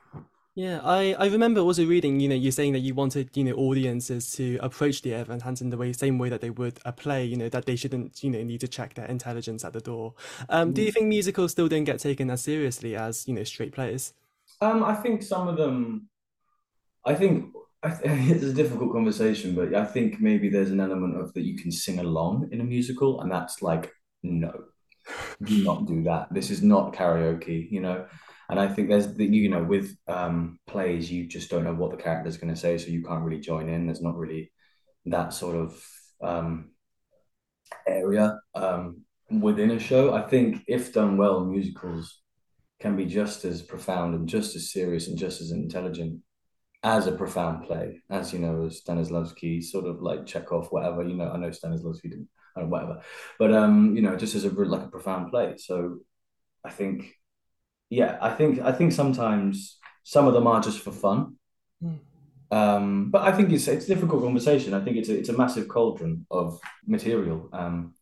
Yeah, 0.55 0.81
I, 0.83 1.13
I 1.19 1.27
remember 1.27 1.61
also 1.61 1.85
reading, 1.85 2.19
you 2.19 2.31
know, 2.31 2.35
you 2.35 2.51
saying 2.51 2.73
that 2.73 2.79
you 2.79 2.95
wanted, 2.95 3.37
you 3.37 3.45
know, 3.45 3.53
audiences 3.53 4.33
to 4.33 4.57
approach 4.63 5.03
the 5.03 5.13
Evan 5.13 5.41
Hansen 5.41 5.69
the 5.69 5.77
way 5.77 5.93
same 5.93 6.19
way 6.19 6.31
that 6.31 6.41
they 6.41 6.49
would 6.49 6.79
a 6.87 6.93
play, 6.93 7.27
you 7.27 7.37
know, 7.37 7.51
that 7.51 7.67
they 7.67 7.77
shouldn't, 7.77 8.23
you 8.25 8.31
know, 8.31 8.43
need 8.43 8.61
to 8.61 8.69
check 8.69 8.95
their 8.95 9.05
intelligence 9.05 9.65
at 9.67 9.75
the 9.75 9.81
door. 9.81 10.15
Um, 10.49 10.73
do 10.73 10.81
you 10.83 10.91
Mm. 10.91 10.93
think 10.93 11.09
musicals 11.09 11.53
still 11.53 11.69
don't 11.69 11.85
get 11.85 11.99
taken 12.01 12.31
as 12.31 12.41
seriously 12.43 12.97
as, 12.97 13.29
you 13.29 13.35
know, 13.35 13.45
straight 13.45 13.73
plays? 13.73 14.15
Um, 14.61 14.83
I 14.85 14.95
think 14.95 15.23
some 15.23 15.49
of 15.49 15.57
them, 15.57 16.09
I 17.07 17.15
think 17.15 17.53
I 17.83 17.91
th 17.91 18.01
it's 18.33 18.45
a 18.45 18.55
difficult 18.55 18.93
conversation, 18.93 19.55
but 19.55 19.75
I 19.75 19.85
think 19.87 20.21
maybe 20.21 20.49
there's 20.51 20.71
an 20.73 20.81
element 20.81 21.17
of 21.21 21.33
that 21.35 21.45
you 21.45 21.57
can 21.59 21.73
sing 21.73 21.99
along 22.01 22.49
in 22.53 22.61
a 22.61 22.65
musical, 22.65 23.21
and 23.21 23.31
that's 23.31 23.63
like, 23.63 23.93
no. 24.23 24.53
Do 25.43 25.65
not 25.65 25.87
do 25.87 26.03
that. 26.05 26.33
This 26.33 26.51
is 26.51 26.63
not 26.63 26.95
karaoke, 26.95 27.71
you 27.71 27.81
know. 27.81 28.07
And 28.49 28.61
I 28.61 28.69
think 28.69 28.89
there's 28.89 29.13
the, 29.15 29.27
you 29.27 29.49
know 29.49 29.65
with 29.65 29.97
um 30.07 30.59
plays 30.67 31.11
you 31.11 31.27
just 31.27 31.51
don't 31.51 31.65
know 31.65 31.75
what 31.75 31.91
the 31.91 32.03
character's 32.03 32.37
going 32.37 32.55
to 32.55 32.61
say, 32.61 32.79
so 32.79 32.89
you 32.89 33.03
can't 33.03 33.25
really 33.25 33.41
join 33.41 33.69
in. 33.69 33.87
There's 33.87 34.03
not 34.03 34.17
really 34.17 34.53
that 35.07 35.33
sort 35.33 35.57
of 35.57 35.83
um 36.23 36.71
area 37.87 38.39
um 38.55 39.03
within 39.31 39.73
a 39.73 39.79
show. 39.79 40.15
I 40.15 40.23
think 40.23 40.63
if 40.69 40.93
done 40.93 41.17
well, 41.17 41.45
musicals 41.45 42.21
can 42.81 42.97
be 42.97 43.07
just 43.07 43.45
as 43.45 43.63
profound 43.63 44.15
and 44.15 44.29
just 44.29 44.55
as 44.55 44.73
serious 44.73 45.09
and 45.09 45.19
just 45.19 45.41
as 45.41 45.51
intelligent 45.51 46.21
as 46.83 47.07
a 47.07 47.13
profound 47.13 47.67
play, 47.67 48.01
as 48.11 48.33
you 48.33 48.39
know, 48.39 48.67
as 48.67 48.81
Stanislavski, 48.83 49.63
sort 49.63 49.87
of 49.87 50.03
like 50.03 50.27
Chekhov, 50.27 50.69
whatever. 50.69 51.03
You 51.03 51.17
know, 51.17 51.31
I 51.31 51.37
know 51.37 51.49
Stanislavski 51.49 52.03
didn't, 52.03 52.29
I 52.57 52.61
don't 52.61 52.71
know, 52.71 52.73
whatever, 52.73 53.03
but 53.39 53.53
um, 53.53 53.95
you 53.95 54.03
know, 54.03 54.17
just 54.17 54.35
as 54.35 54.45
a 54.45 54.51
like 54.51 54.85
a 54.85 54.89
profound 54.89 55.31
play. 55.31 55.57
So 55.59 55.99
I 56.65 56.71
think, 56.71 57.15
yeah, 57.91 58.19
I 58.21 58.31
think 58.31 58.61
I 58.61 58.73
think 58.73 58.93
sometimes 58.93 59.79
some 60.03 60.27
of 60.27 60.35
them 60.35 60.47
are 60.47 60.61
just 60.61 60.81
for 60.81 60.93
fun. 60.93 61.37
Mm. 61.83 61.99
Um, 62.51 63.11
but 63.11 63.23
I 63.23 63.33
think 63.33 63.53
it's 63.53 63.69
it's 63.69 63.85
a 63.87 63.95
difficult 63.95 64.23
conversation. 64.23 64.75
I 64.75 64.81
think 64.81 64.97
it's 64.97 65.09
a 65.09 65.19
it's 65.19 65.29
a 65.29 65.37
massive 65.37 65.69
cauldron 65.69 66.27
of 66.31 66.59
material. 66.87 67.49
Um, 67.53 67.95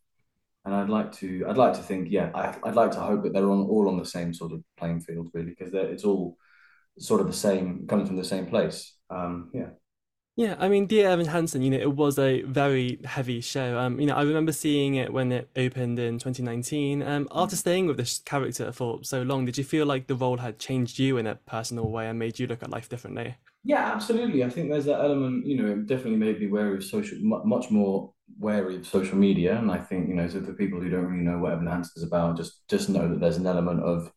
and 0.65 0.75
I'd 0.75 0.89
like 0.89 1.13
to 1.15 1.45
I'd 1.49 1.59
like 1.59 1.75
to 1.75 1.83
think, 1.83 2.09
yeah, 2.11 2.31
I, 2.35 2.57
I'd 2.63 2.75
like 2.75 2.93
to 2.93 3.01
hope 3.01 3.23
that 3.25 3.33
they're 3.33 3.51
on 3.51 3.67
all 3.67 3.89
on 3.89 3.99
the 3.99 4.07
same 4.07 4.33
sort 4.33 4.53
of 4.53 4.63
playing 4.77 5.01
field, 5.01 5.31
really, 5.35 5.51
because 5.51 5.75
it's 5.75 6.05
all 6.05 6.37
sort 6.99 7.21
of 7.21 7.27
the 7.27 7.33
same, 7.33 7.87
coming 7.87 8.07
from 8.07 8.17
the 8.17 8.25
same 8.25 8.47
place. 8.47 8.95
Um, 9.11 9.51
yeah. 9.53 9.71
Yeah, 10.37 10.57
I 10.59 10.69
mean, 10.69 10.87
Dear 10.87 11.11
Evan 11.11 11.27
Hansen, 11.27 11.63
you 11.63 11.71
know, 11.71 11.79
it 11.79 11.95
was 11.95 12.19
a 12.19 12.43
very 12.43 12.99
heavy 13.05 13.41
show. 13.41 13.79
Um, 13.79 14.01
you 14.01 14.07
know, 14.07 14.17
I 14.17 14.23
remember 14.23 14.51
seeing 14.51 14.97
it 14.97 15.13
when 15.13 15.31
it 15.31 15.49
opened 15.55 15.99
in 16.01 16.19
2019. 16.19 17.03
Um, 17.03 17.29
after 17.31 17.55
staying 17.55 17.87
with 17.87 17.97
this 17.99 18.19
character 18.19 18.73
for 18.73 18.99
so 19.05 19.23
long, 19.23 19.45
did 19.45 19.57
you 19.59 19.65
feel 19.65 19.87
like 19.87 20.09
the 20.09 20.17
role 20.17 20.39
had 20.39 20.59
changed 20.59 20.99
you 20.99 21.19
in 21.19 21.29
a 21.29 21.37
personal 21.37 21.89
way 21.89 22.09
and 22.09 22.19
made 22.19 22.41
you 22.41 22.49
look 22.49 22.65
at 22.65 22.71
life 22.71 22.89
differently? 22.89 23.37
Yeah, 23.63 23.93
absolutely. 23.93 24.45
I 24.45 24.51
think 24.51 24.69
there's 24.71 24.85
that 24.85 25.01
element, 25.01 25.47
you 25.47 25.57
know, 25.57 25.73
it 25.73 25.87
definitely 25.87 26.19
made 26.19 26.39
me 26.39 26.49
wary 26.49 26.77
of 26.77 26.85
social, 26.85 27.17
much 27.23 27.71
more 27.71 28.13
wary 28.39 28.77
of 28.77 28.87
social 28.87 29.17
media. 29.17 29.57
And 29.59 29.71
I 29.71 29.79
think, 29.79 30.09
you 30.09 30.15
know, 30.15 30.29
so 30.29 30.43
for 30.43 30.53
people 30.53 30.81
who 30.81 30.91
don't 30.91 31.07
really 31.07 31.25
know 31.25 31.39
what 31.39 31.53
Evan 31.53 31.67
Hansen 31.67 31.93
is 31.97 32.03
about, 32.03 32.37
just 32.37 32.67
just 32.69 32.91
know 32.91 33.09
that 33.09 33.21
there's 33.21 33.39
an 33.39 33.47
element 33.47 33.81
of 33.83 34.13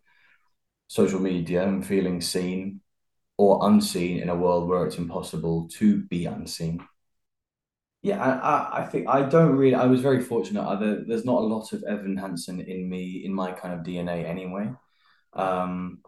social 0.88 1.20
media 1.20 1.64
and 1.68 1.86
feeling 1.86 2.22
seen 2.22 2.82
or 3.38 3.68
unseen 3.68 4.20
in 4.20 4.30
a 4.30 4.36
world 4.36 4.68
where 4.68 4.86
it's 4.86 4.98
impossible 4.98 5.70
to 5.70 6.04
be 6.06 6.26
unseen. 6.26 6.86
Yeah, 8.02 8.24
I, 8.24 8.84
I, 8.84 8.86
think 8.86 9.08
I 9.08 9.24
don't 9.24 9.56
really. 9.56 9.76
I 9.76 9.86
was 9.86 10.02
very 10.02 10.22
fortunate. 10.22 10.64
I, 10.64 10.76
there, 10.76 11.04
there's 11.06 11.26
not 11.26 11.42
a 11.42 11.46
lot 11.46 11.74
of 11.74 11.84
Evan 11.84 12.18
Hansen 12.18 12.62
in 12.62 12.90
me, 12.90 13.24
in 13.26 13.34
my 13.34 13.52
kind 13.52 13.74
of 13.74 13.86
DNA 13.86 14.26
anyway. 14.26 14.72
Um, 15.34 16.00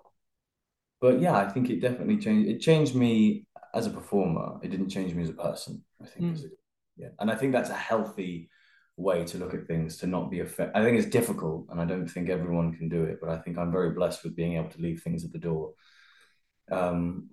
but 1.01 1.19
yeah, 1.19 1.35
I 1.35 1.49
think 1.49 1.69
it 1.69 1.81
definitely 1.81 2.17
changed. 2.17 2.49
It 2.49 2.59
changed 2.59 2.95
me 2.95 3.45
as 3.73 3.85
a 3.85 3.91
performer. 3.91 4.59
It 4.63 4.69
didn't 4.69 4.89
change 4.89 5.13
me 5.13 5.23
as 5.23 5.29
a 5.29 5.33
person. 5.33 5.83
I 6.01 6.05
think, 6.05 6.37
Mm. 6.37 6.49
yeah, 6.97 7.09
and 7.19 7.29
I 7.29 7.35
think 7.35 7.53
that's 7.53 7.69
a 7.69 7.75
healthy 7.75 8.49
way 8.95 9.23
to 9.25 9.37
look 9.37 9.53
at 9.53 9.67
things. 9.67 9.97
To 9.97 10.07
not 10.07 10.31
be 10.31 10.39
affected. 10.39 10.79
I 10.79 10.83
think 10.83 10.97
it's 10.97 11.09
difficult, 11.09 11.67
and 11.69 11.81
I 11.81 11.85
don't 11.85 12.07
think 12.07 12.29
everyone 12.29 12.73
can 12.73 12.89
do 12.89 13.03
it. 13.03 13.19
But 13.19 13.29
I 13.29 13.39
think 13.39 13.57
I'm 13.57 13.71
very 13.71 13.91
blessed 13.91 14.23
with 14.23 14.35
being 14.35 14.55
able 14.55 14.69
to 14.69 14.81
leave 14.81 15.01
things 15.01 15.25
at 15.25 15.31
the 15.31 15.39
door. 15.39 15.73
Um, 16.71 17.29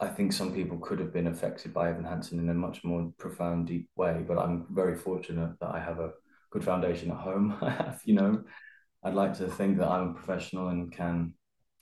I 0.00 0.08
think 0.08 0.32
some 0.32 0.54
people 0.54 0.78
could 0.78 0.98
have 0.98 1.12
been 1.12 1.26
affected 1.26 1.74
by 1.74 1.90
Evan 1.90 2.04
Hansen 2.04 2.38
in 2.38 2.48
a 2.48 2.54
much 2.54 2.82
more 2.82 3.12
profound, 3.18 3.66
deep 3.66 3.90
way. 3.96 4.24
But 4.26 4.38
I'm 4.38 4.66
very 4.70 4.96
fortunate 4.96 5.58
that 5.60 5.74
I 5.74 5.78
have 5.78 5.98
a 5.98 6.12
good 6.50 6.64
foundation 6.64 7.10
at 7.10 7.18
home. 7.18 7.56
I 7.62 7.70
have, 7.70 8.00
you 8.04 8.14
know, 8.14 8.42
I'd 9.04 9.14
like 9.14 9.36
to 9.38 9.48
think 9.48 9.78
that 9.78 9.88
I'm 9.88 10.10
a 10.10 10.14
professional 10.14 10.68
and 10.68 10.90
can, 10.90 11.34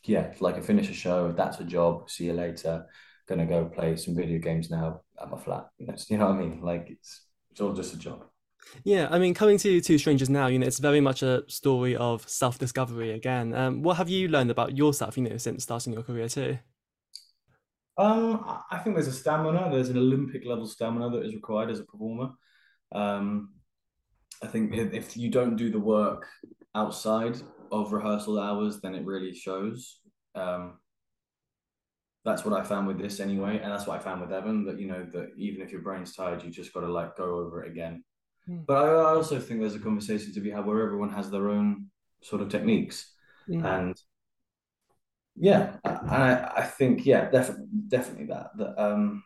yeah, 0.05 0.35
like 0.41 0.57
I 0.57 0.61
finish 0.61 0.91
a 0.91 0.95
show, 0.95 1.33
that's 1.33 1.61
a 1.61 1.65
job. 1.65 2.11
See 2.11 2.27
you 2.27 2.33
later. 2.33 2.87
Gonna 3.29 3.47
go 3.47 3.67
play 3.67 3.95
some 3.97 4.17
video 4.17 4.39
games 4.39 4.71
now 4.71 5.03
at 5.21 5.31
my 5.31 5.39
flat. 5.39 5.67
You 5.79 5.87
know, 5.87 5.95
you 6.09 6.19
know 6.19 6.27
what 6.27 6.37
I 6.37 6.41
mean? 6.41 6.61
Like 6.63 6.89
it's 6.91 7.27
it's 7.51 7.61
all 7.61 7.73
just 7.73 7.95
a 7.95 7.99
job. 7.99 8.25
Yeah, 8.85 9.09
I 9.11 9.19
mean, 9.19 9.35
coming 9.35 9.59
to 9.59 9.81
Two 9.81 9.99
Strangers 9.99 10.29
now, 10.29 10.49
you 10.49 10.59
know, 10.59 10.67
it's 10.67 10.79
very 10.79 11.01
much 11.01 11.23
a 11.23 11.43
story 11.47 11.97
of 11.97 12.29
self-discovery 12.29 13.13
again. 13.13 13.55
Um, 13.55 13.83
what 13.83 13.97
have 13.97 14.09
you 14.09 14.29
learned 14.29 14.51
about 14.51 14.77
yourself, 14.77 15.17
you 15.17 15.23
know, 15.23 15.37
since 15.37 15.63
starting 15.63 15.93
your 15.93 16.03
career 16.03 16.29
too? 16.29 16.59
Um, 17.99 18.45
I 18.71 18.79
think 18.79 18.95
there's 18.95 19.09
a 19.09 19.13
stamina. 19.13 19.69
There's 19.71 19.89
an 19.89 19.99
Olympic 19.99 20.45
level 20.47 20.67
stamina 20.67 21.11
that 21.11 21.25
is 21.25 21.35
required 21.35 21.71
as 21.71 21.81
a 21.81 21.85
performer. 21.85 22.31
Um, 22.93 23.51
I 24.43 24.47
think 24.47 24.75
if, 24.75 24.93
if 24.95 25.17
you 25.17 25.31
don't 25.31 25.57
do 25.57 25.71
the 25.71 25.81
work 25.81 26.27
outside 26.75 27.37
of 27.73 27.93
rehearsal 27.93 28.39
hours, 28.39 28.81
then 28.81 28.95
it 28.95 29.05
really 29.05 29.35
shows. 29.35 30.01
Um, 30.35 30.79
that's 32.25 32.45
what 32.45 32.59
I 32.59 32.63
found 32.65 32.87
with 32.87 32.99
this 32.99 33.21
anyway, 33.21 33.59
and 33.59 33.73
that's 33.73 33.87
what 33.87 33.99
I 33.99 34.03
found 34.03 34.21
with 34.21 34.33
Evan. 34.33 34.65
That 34.65 34.79
you 34.79 34.87
know 34.87 35.07
that 35.13 35.31
even 35.37 35.63
if 35.63 35.73
your 35.73 35.81
brain's 35.81 36.15
tired, 36.15 36.43
you 36.45 36.51
just 36.51 36.73
got 36.73 36.81
to 36.81 36.89
like 36.93 37.17
go 37.17 37.39
over 37.39 37.65
it 37.65 37.71
again. 37.71 38.05
Mm. 38.49 38.65
But 38.67 38.77
I, 38.85 38.89
I 38.89 39.15
also 39.15 39.41
think 39.41 39.61
there's 39.61 39.75
a 39.75 39.81
conversation 39.81 40.33
to 40.35 40.41
be 40.41 40.51
had 40.51 40.67
where 40.67 40.83
everyone 40.83 41.11
has 41.11 41.31
their 41.31 41.49
own 41.49 41.87
sort 42.23 42.43
of 42.43 42.49
techniques, 42.49 43.13
Mm. 43.49 43.65
and 43.65 43.97
yeah, 45.39 45.77
I, 45.85 46.51
I 46.57 46.63
think 46.65 47.07
yeah, 47.07 47.31
definitely, 47.31 47.67
definitely 47.89 48.27
that 48.27 48.51
that 48.57 48.83
um 48.83 49.23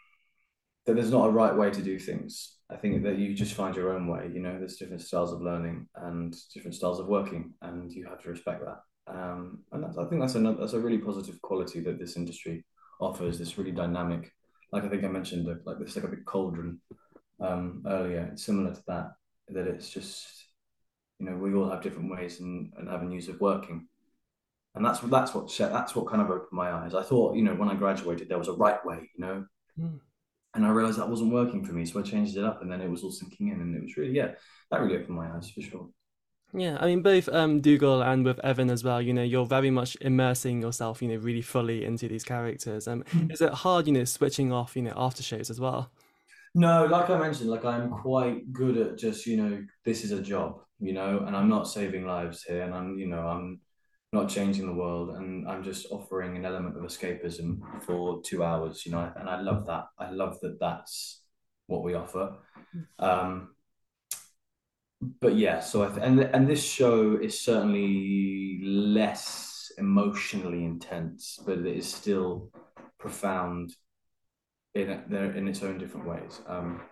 that 0.87 0.94
there's 0.94 1.11
not 1.11 1.29
a 1.29 1.33
right 1.33 1.57
way 1.57 1.70
to 1.70 1.83
do 1.83 1.98
things. 1.98 2.57
I 2.70 2.77
think 2.77 3.03
that 3.05 3.18
you 3.18 3.35
just 3.35 3.55
find 3.55 3.77
your 3.77 3.94
own 3.94 4.09
way. 4.09 4.31
You 4.33 4.40
know, 4.40 4.59
there's 4.59 4.77
different 4.77 5.03
styles 5.03 5.33
of 5.33 5.42
learning 5.42 5.87
and 5.96 6.35
different 6.55 6.75
styles 6.75 6.98
of 7.01 7.07
working, 7.07 7.55
and 7.62 7.92
you 7.92 8.07
have 8.07 8.22
to 8.22 8.31
respect 8.31 8.64
that. 8.64 8.81
Um, 9.07 9.61
and 9.72 9.85
I 9.85 10.05
think 10.07 10.20
that's 10.20 10.35
another 10.35 10.59
that's 10.59 10.72
a 10.75 10.81
really 10.81 10.98
positive 10.98 11.40
quality 11.42 11.81
that 11.81 11.98
this 11.98 12.16
industry 12.16 12.64
offers. 13.01 13.38
This 13.38 13.59
really 13.59 13.72
dynamic, 13.72 14.33
like 14.72 14.85
I 14.85 14.88
think 14.88 15.05
I 15.05 15.09
mentioned, 15.09 15.46
like 15.46 15.59
like 15.64 15.79
this 15.79 15.96
like 15.96 16.05
a 16.05 16.09
big 16.09 16.25
cauldron 16.25 16.81
um, 17.40 17.83
earlier. 17.87 18.29
It's 18.33 18.44
similar 18.44 18.75
to 18.75 18.83
that. 18.88 19.12
That 19.48 19.66
it's 19.66 19.90
just 19.90 20.27
you 21.18 21.27
know 21.27 21.37
we 21.37 21.55
all 21.55 21.70
have 21.70 21.83
different 21.83 22.11
ways 22.11 22.40
and, 22.40 22.72
and 22.79 22.88
avenues 22.88 23.29
of 23.29 23.40
working, 23.40 23.88
and 24.75 24.85
that's 24.85 25.01
that's 25.01 25.35
what 25.35 25.55
that's 25.59 25.95
what 25.95 26.07
kind 26.09 26.23
of 26.23 26.31
opened 26.31 26.53
my 26.53 26.73
eyes. 26.73 26.95
I 26.95 27.03
thought 27.03 27.37
you 27.37 27.43
know 27.43 27.55
when 27.55 27.69
I 27.69 27.75
graduated 27.75 28.29
there 28.29 28.39
was 28.39 28.49
a 28.49 28.53
right 28.55 28.85
way, 28.85 29.11
you 29.17 29.25
know, 29.25 29.47
Mm. 29.81 30.01
and 30.55 30.67
I 30.67 30.71
realized 30.71 30.99
that 30.99 31.09
wasn't 31.09 31.33
working 31.33 31.65
for 31.65 31.73
me, 31.73 31.87
so 31.87 31.99
I 31.99 32.03
changed 32.03 32.37
it 32.37 32.45
up, 32.45 32.61
and 32.63 32.71
then 32.71 32.83
it 32.83 32.91
was 32.91 33.03
all 33.03 33.11
sinking 33.11 33.49
in, 33.49 33.61
and 33.61 33.75
it 33.75 33.83
was 33.83 33.97
really 33.97 34.13
yeah, 34.13 34.33
that 34.71 34.81
really 34.81 34.97
opened 34.99 35.17
my 35.17 35.31
eyes 35.35 35.51
for 35.51 35.63
sure. 35.63 35.89
Yeah, 36.55 36.77
I 36.79 36.87
mean, 36.87 37.01
both 37.01 37.31
um, 37.31 37.63
Dougal 37.63 38.03
and 38.03 38.27
with 38.27 38.39
Evan 38.45 38.69
as 38.69 38.85
well, 38.85 39.01
you 39.01 39.15
know, 39.15 39.23
you're 39.23 39.47
very 39.47 39.71
much 39.71 39.97
immersing 40.03 40.61
yourself, 40.61 41.01
you 41.01 41.09
know, 41.09 41.17
really 41.17 41.41
fully 41.41 41.83
into 41.87 42.09
these 42.09 42.25
characters. 42.25 42.87
Um, 42.87 43.05
is 43.31 43.41
it 43.41 43.51
hard, 43.55 43.87
you 43.87 43.95
know, 43.95 44.05
switching 44.05 44.53
off, 44.53 44.77
you 44.77 44.83
know, 44.83 44.93
after 44.95 45.23
shows 45.23 45.49
as 45.49 45.59
well? 45.59 45.91
No, 46.55 46.85
like 46.85 47.09
I 47.09 47.19
mentioned, 47.19 47.49
like 47.49 47.65
I'm 47.65 47.91
quite 47.91 48.53
good 48.53 48.77
at 48.77 48.99
just 48.99 49.25
you 49.27 49.39
know 49.39 49.65
this 49.85 50.05
is 50.05 50.13
a 50.13 50.21
job, 50.21 50.61
you 50.81 50.93
know, 50.93 51.21
and 51.27 51.35
I'm 51.35 51.49
not 51.49 51.67
saving 51.69 52.05
lives 52.07 52.43
here, 52.43 52.63
and 52.63 52.75
I'm 52.75 52.99
you 52.99 53.07
know 53.07 53.27
I'm 53.27 53.61
not 54.12 54.29
changing 54.29 54.66
the 54.66 54.75
world, 54.75 55.11
and 55.11 55.48
I'm 55.48 55.64
just 55.64 55.87
offering 55.90 56.37
an 56.37 56.44
element 56.44 56.77
of 56.77 56.83
escapism 56.83 57.61
for 57.83 58.20
two 58.22 58.44
hours, 58.44 58.85
you 58.85 58.92
know, 58.92 59.11
and 59.16 59.29
I 59.29 59.40
love 59.40 59.66
that. 59.66 59.87
I 59.98 60.11
love 60.11 60.38
that 60.42 60.61
that's 60.61 61.22
what 61.66 61.83
we 61.83 61.94
offer. 61.94 62.37
Um, 62.98 63.55
but 65.20 65.37
yeah, 65.37 65.61
so 65.61 65.83
I 65.83 65.88
th- 65.88 66.03
and 66.03 66.20
and 66.20 66.48
this 66.48 66.62
show 66.62 67.16
is 67.16 67.40
certainly 67.40 68.61
less 68.62 69.72
emotionally 69.79 70.64
intense, 70.64 71.38
but 71.44 71.59
it 71.59 71.66
is 71.66 71.92
still 71.92 72.53
profound 72.98 73.75
in 74.75 74.90
it, 74.90 75.37
in 75.37 75.48
its 75.48 75.62
own 75.62 75.79
different 75.79 76.07
ways. 76.07 76.40
Um, 76.46 76.83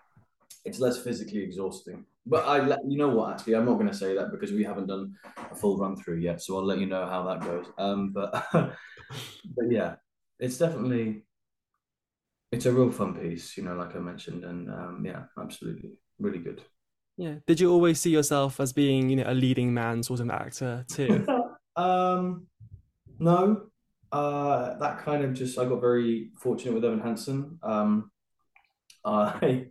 it's 0.65 0.81
less 0.81 1.03
physically 1.03 1.43
exhausting. 1.43 2.05
But 2.27 2.47
I, 2.47 2.77
you 2.87 2.99
know 2.99 3.09
what? 3.09 3.33
Actually, 3.33 3.57
I'm 3.57 3.65
not 3.65 3.75
going 3.75 3.89
to 3.89 3.97
say 3.97 4.15
that 4.15 4.31
because 4.31 4.53
we 4.53 4.63
haven't 4.63 4.87
done 4.87 5.15
a 5.51 5.55
full 5.55 5.79
run 5.79 5.97
through 5.97 6.19
yet. 6.19 6.43
So 6.43 6.57
I'll 6.57 6.65
let 6.65 6.79
you 6.79 6.87
know 6.87 7.07
how 7.07 7.25
that 7.25 7.41
goes. 7.41 7.67
Um, 7.79 8.13
but 8.13 8.47
but 8.53 9.71
yeah, 9.71 9.97
it's 10.39 10.59
definitely 10.59 11.25
it's 12.53 12.67
a 12.67 12.73
real 12.73 12.91
fun 12.91 13.15
piece. 13.15 13.57
You 13.57 13.65
know, 13.65 13.75
like 13.75 13.97
I 13.97 14.01
mentioned, 14.01 14.45
and 14.45 14.71
um, 14.71 15.03
yeah, 15.05 15.25
absolutely, 15.39 15.93
really 16.19 16.39
good. 16.39 16.63
Yeah. 17.21 17.35
Did 17.47 17.61
you 17.61 17.71
always 17.71 18.01
see 18.01 18.11
yourself 18.11 18.61
as 18.61 18.73
being, 18.73 19.11
you 19.11 19.17
know, 19.17 19.25
a 19.27 19.35
leading 19.35 19.75
man 19.75 20.03
sort 20.03 20.21
of 20.21 20.31
actor 20.31 20.87
too? 20.89 21.27
um, 21.77 22.47
no. 23.19 23.67
Uh, 24.11 24.79
that 24.79 25.05
kind 25.05 25.23
of 25.23 25.35
just 25.35 25.59
I 25.59 25.67
got 25.67 25.83
very 25.83 26.31
fortunate 26.39 26.73
with 26.73 26.85
Evan 26.85 27.01
Hansen. 27.01 27.59
Um, 27.63 28.11
I 29.05 29.67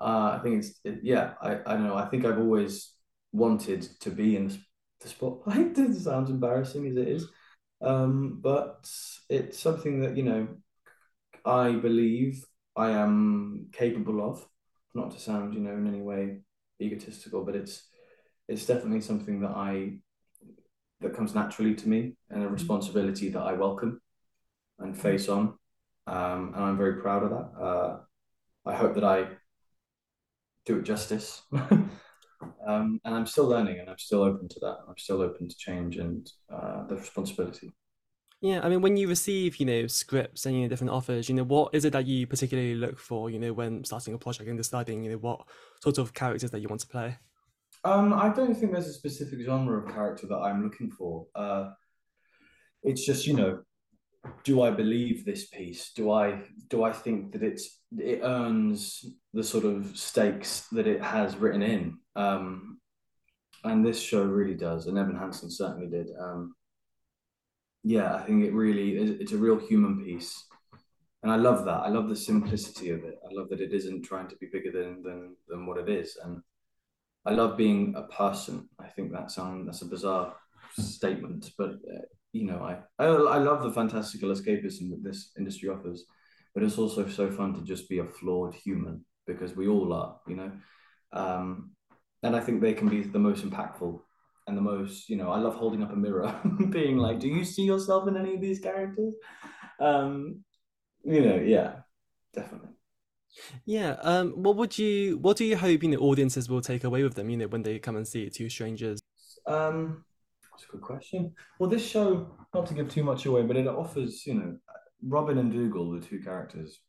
uh, 0.00 0.38
I 0.38 0.40
think 0.42 0.58
it's 0.58 0.80
it, 0.84 1.00
yeah. 1.02 1.34
I 1.40 1.54
I 1.66 1.74
don't 1.74 1.86
know. 1.86 1.96
I 1.96 2.06
think 2.06 2.24
I've 2.24 2.38
always 2.38 2.92
wanted 3.32 3.82
to 4.00 4.10
be 4.10 4.36
in 4.36 4.48
the 5.00 5.08
spotlight. 5.08 5.78
it 5.78 5.94
sounds 5.96 6.30
embarrassing 6.30 6.86
as 6.86 6.96
it 6.96 7.08
is, 7.08 7.26
um, 7.80 8.38
but 8.40 8.88
it's 9.28 9.58
something 9.58 10.00
that 10.00 10.16
you 10.16 10.22
know 10.22 10.48
I 11.44 11.72
believe 11.72 12.44
I 12.76 12.90
am 12.90 13.68
capable 13.72 14.28
of. 14.28 14.46
Not 14.94 15.10
to 15.12 15.20
sound 15.20 15.54
you 15.54 15.60
know 15.60 15.72
in 15.72 15.86
any 15.86 16.00
way 16.00 16.40
egotistical, 16.80 17.44
but 17.44 17.56
it's 17.56 17.88
it's 18.48 18.66
definitely 18.66 19.00
something 19.00 19.40
that 19.40 19.50
I 19.50 19.98
that 21.00 21.14
comes 21.14 21.34
naturally 21.34 21.74
to 21.74 21.88
me 21.88 22.14
and 22.30 22.42
a 22.42 22.44
mm-hmm. 22.44 22.54
responsibility 22.54 23.28
that 23.30 23.42
I 23.42 23.52
welcome 23.52 24.00
and 24.78 24.96
face 24.96 25.28
on. 25.28 25.54
Um, 26.06 26.52
and 26.54 26.64
I'm 26.64 26.78
very 26.78 27.00
proud 27.00 27.22
of 27.24 27.30
that. 27.30 27.60
Uh, 27.60 27.98
I 28.64 28.74
hope 28.74 28.94
that 28.94 29.04
I 29.04 29.26
do 30.68 30.78
it 30.78 30.84
justice. 30.84 31.42
um, 31.52 33.00
and 33.04 33.14
I'm 33.14 33.26
still 33.26 33.46
learning 33.46 33.80
and 33.80 33.88
I'm 33.88 33.98
still 33.98 34.22
open 34.22 34.48
to 34.48 34.60
that. 34.60 34.78
I'm 34.86 34.98
still 34.98 35.22
open 35.22 35.48
to 35.48 35.56
change 35.56 35.96
and 35.96 36.30
uh, 36.52 36.86
the 36.86 36.96
responsibility. 36.96 37.72
Yeah, 38.40 38.60
I 38.62 38.68
mean, 38.68 38.82
when 38.82 38.96
you 38.96 39.08
receive, 39.08 39.56
you 39.56 39.66
know, 39.66 39.88
scripts 39.88 40.46
and 40.46 40.54
you 40.54 40.62
know 40.62 40.68
different 40.68 40.92
offers, 40.92 41.28
you 41.28 41.34
know, 41.34 41.42
what 41.42 41.74
is 41.74 41.84
it 41.84 41.92
that 41.94 42.06
you 42.06 42.24
particularly 42.24 42.76
look 42.76 43.00
for, 43.00 43.30
you 43.30 43.38
know, 43.40 43.52
when 43.52 43.82
starting 43.82 44.14
a 44.14 44.18
project 44.18 44.48
and 44.48 44.56
deciding, 44.56 45.02
you 45.02 45.10
know, 45.10 45.16
what 45.16 45.40
sort 45.82 45.98
of 45.98 46.14
characters 46.14 46.52
that 46.52 46.60
you 46.60 46.68
want 46.68 46.80
to 46.82 46.86
play? 46.86 47.16
Um, 47.82 48.12
I 48.12 48.28
don't 48.28 48.54
think 48.54 48.72
there's 48.72 48.86
a 48.86 48.92
specific 48.92 49.40
genre 49.40 49.78
of 49.78 49.92
character 49.92 50.28
that 50.28 50.36
I'm 50.36 50.62
looking 50.62 50.90
for. 50.90 51.26
Uh, 51.34 51.70
it's 52.84 53.04
just, 53.04 53.26
you 53.26 53.34
know, 53.34 53.62
do 54.44 54.62
I 54.62 54.70
believe 54.70 55.24
this 55.24 55.46
piece? 55.46 55.92
Do 55.92 56.10
I 56.10 56.42
do 56.68 56.84
I 56.84 56.92
think 56.92 57.32
that 57.32 57.42
it's 57.42 57.80
it 57.96 58.20
earns 58.22 59.04
the 59.32 59.44
sort 59.44 59.64
of 59.64 59.96
stakes 59.96 60.66
that 60.72 60.86
it 60.86 61.02
has 61.02 61.36
written 61.36 61.62
in? 61.62 61.98
Um, 62.16 62.80
and 63.64 63.84
this 63.84 64.00
show 64.00 64.22
really 64.24 64.54
does, 64.54 64.86
and 64.86 64.98
Evan 64.98 65.16
Hansen 65.16 65.50
certainly 65.50 65.88
did. 65.88 66.08
Um, 66.18 66.54
yeah, 67.84 68.14
I 68.14 68.22
think 68.22 68.44
it 68.44 68.52
really 68.52 68.96
it's 68.96 69.32
a 69.32 69.38
real 69.38 69.58
human 69.58 70.04
piece. 70.04 70.44
And 71.22 71.32
I 71.32 71.36
love 71.36 71.64
that. 71.64 71.80
I 71.80 71.88
love 71.88 72.08
the 72.08 72.16
simplicity 72.16 72.90
of 72.90 73.02
it. 73.02 73.18
I 73.24 73.28
love 73.32 73.48
that 73.48 73.60
it 73.60 73.72
isn't 73.72 74.02
trying 74.02 74.28
to 74.28 74.36
be 74.36 74.46
bigger 74.52 74.70
than 74.70 75.02
than 75.02 75.36
than 75.48 75.66
what 75.66 75.78
it 75.78 75.88
is. 75.88 76.16
And 76.22 76.42
I 77.26 77.32
love 77.32 77.56
being 77.56 77.94
a 77.96 78.02
person. 78.04 78.68
I 78.78 78.86
think 78.86 79.12
that 79.12 79.30
sound 79.30 79.66
that's 79.66 79.82
a 79.82 79.86
bizarre 79.86 80.34
statement, 80.78 81.50
but 81.58 81.70
uh, 81.70 82.06
you 82.32 82.44
know, 82.44 82.58
I, 82.58 82.78
I 83.02 83.06
I 83.06 83.38
love 83.38 83.62
the 83.62 83.72
fantastical 83.72 84.30
escapism 84.30 84.90
that 84.90 85.02
this 85.02 85.32
industry 85.38 85.68
offers, 85.68 86.04
but 86.54 86.62
it's 86.62 86.78
also 86.78 87.08
so 87.08 87.30
fun 87.30 87.54
to 87.54 87.62
just 87.62 87.88
be 87.88 87.98
a 87.98 88.04
flawed 88.04 88.54
human 88.54 89.04
because 89.26 89.56
we 89.56 89.68
all 89.68 89.92
are, 89.92 90.20
you 90.26 90.36
know. 90.36 90.52
Um, 91.12 91.72
and 92.22 92.36
I 92.36 92.40
think 92.40 92.60
they 92.60 92.74
can 92.74 92.88
be 92.88 93.02
the 93.02 93.18
most 93.18 93.44
impactful 93.48 94.00
and 94.46 94.56
the 94.56 94.62
most, 94.62 95.08
you 95.08 95.16
know, 95.16 95.30
I 95.30 95.38
love 95.38 95.54
holding 95.54 95.82
up 95.82 95.92
a 95.92 95.96
mirror, 95.96 96.34
being 96.70 96.96
like, 96.96 97.20
"Do 97.20 97.28
you 97.28 97.44
see 97.44 97.62
yourself 97.62 98.08
in 98.08 98.16
any 98.16 98.34
of 98.34 98.40
these 98.40 98.60
characters?" 98.60 99.14
Um, 99.78 100.44
you 101.04 101.20
know, 101.20 101.36
yeah, 101.36 101.80
definitely. 102.34 102.70
Yeah. 103.66 103.96
Um. 104.02 104.32
What 104.32 104.56
would 104.56 104.78
you? 104.78 105.18
What 105.18 105.36
do 105.36 105.44
you 105.44 105.56
hope 105.56 105.82
you 105.82 105.90
know 105.90 105.98
audiences 105.98 106.48
will 106.48 106.62
take 106.62 106.84
away 106.84 107.02
with 107.02 107.14
them? 107.14 107.30
You 107.30 107.36
know, 107.36 107.46
when 107.46 107.62
they 107.62 107.78
come 107.78 107.96
and 107.96 108.08
see 108.08 108.24
it, 108.24 108.34
Two 108.34 108.48
Strangers. 108.48 109.00
Um, 109.46 110.04
that's 110.58 110.68
a 110.68 110.72
good 110.72 110.82
question. 110.82 111.32
Well, 111.58 111.70
this 111.70 111.86
show, 111.86 112.36
not 112.52 112.66
to 112.66 112.74
give 112.74 112.88
too 112.88 113.04
much 113.04 113.26
away, 113.26 113.42
but 113.42 113.56
it 113.56 113.68
offers, 113.68 114.26
you 114.26 114.34
know, 114.34 114.56
Robin 115.06 115.38
and 115.38 115.52
Dougal, 115.52 115.92
the 115.92 116.04
two 116.04 116.18
characters, 116.18 116.80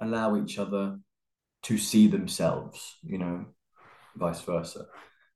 allow 0.00 0.36
each 0.36 0.58
other 0.58 0.98
to 1.64 1.78
see 1.78 2.06
themselves. 2.06 2.96
You 3.02 3.18
know, 3.18 3.46
vice 4.16 4.40
versa. 4.40 4.86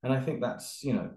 And 0.02 0.14
I 0.14 0.20
think 0.20 0.40
that's, 0.40 0.83
you 0.83 0.94
know, 0.94 1.11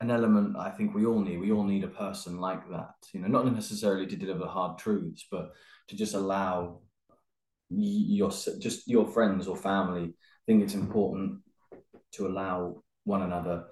an 0.00 0.10
element 0.10 0.56
I 0.56 0.70
think 0.70 0.94
we 0.94 1.04
all 1.04 1.20
need. 1.20 1.40
We 1.40 1.52
all 1.52 1.64
need 1.64 1.84
a 1.84 1.88
person 1.88 2.40
like 2.40 2.66
that, 2.70 2.94
you 3.12 3.20
know, 3.20 3.28
not 3.28 3.52
necessarily 3.52 4.06
to 4.06 4.16
deliver 4.16 4.46
hard 4.46 4.78
truths, 4.78 5.26
but 5.30 5.50
to 5.88 5.96
just 5.96 6.14
allow 6.14 6.80
your 7.68 8.30
just 8.30 8.88
your 8.88 9.06
friends 9.06 9.46
or 9.46 9.56
family. 9.56 10.04
I 10.04 10.42
think 10.46 10.62
it's 10.62 10.74
important 10.74 11.40
to 12.12 12.26
allow 12.26 12.82
one 13.04 13.20
another 13.20 13.66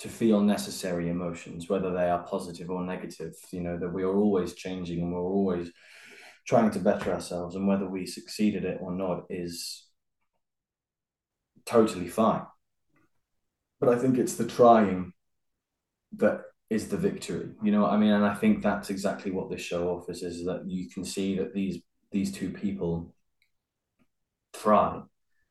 to 0.00 0.08
feel 0.08 0.40
necessary 0.40 1.08
emotions, 1.08 1.68
whether 1.68 1.92
they 1.92 2.08
are 2.08 2.24
positive 2.24 2.70
or 2.70 2.84
negative. 2.84 3.34
You 3.50 3.60
know 3.60 3.78
that 3.78 3.92
we 3.92 4.02
are 4.02 4.16
always 4.16 4.54
changing 4.54 5.02
and 5.02 5.12
we're 5.12 5.20
always 5.20 5.70
trying 6.46 6.70
to 6.70 6.78
better 6.78 7.12
ourselves, 7.12 7.56
and 7.56 7.66
whether 7.66 7.88
we 7.88 8.06
succeed 8.06 8.56
at 8.56 8.64
it 8.64 8.78
or 8.80 8.92
not 8.92 9.24
is 9.28 9.86
totally 11.66 12.08
fine. 12.08 12.42
But 13.80 13.90
I 13.90 13.98
think 13.98 14.18
it's 14.18 14.34
the 14.34 14.46
trying 14.46 15.12
that 16.16 16.42
is 16.70 16.88
the 16.88 16.96
victory. 16.96 17.50
You 17.62 17.72
know 17.72 17.82
what 17.82 17.92
I 17.92 17.96
mean? 17.96 18.12
And 18.12 18.24
I 18.24 18.34
think 18.34 18.62
that's 18.62 18.90
exactly 18.90 19.30
what 19.30 19.50
this 19.50 19.60
show 19.60 19.88
offers 19.88 20.22
is 20.22 20.44
that 20.44 20.64
you 20.66 20.88
can 20.88 21.04
see 21.04 21.36
that 21.38 21.54
these 21.54 21.82
these 22.10 22.32
two 22.32 22.50
people 22.50 23.14
try. 24.54 25.02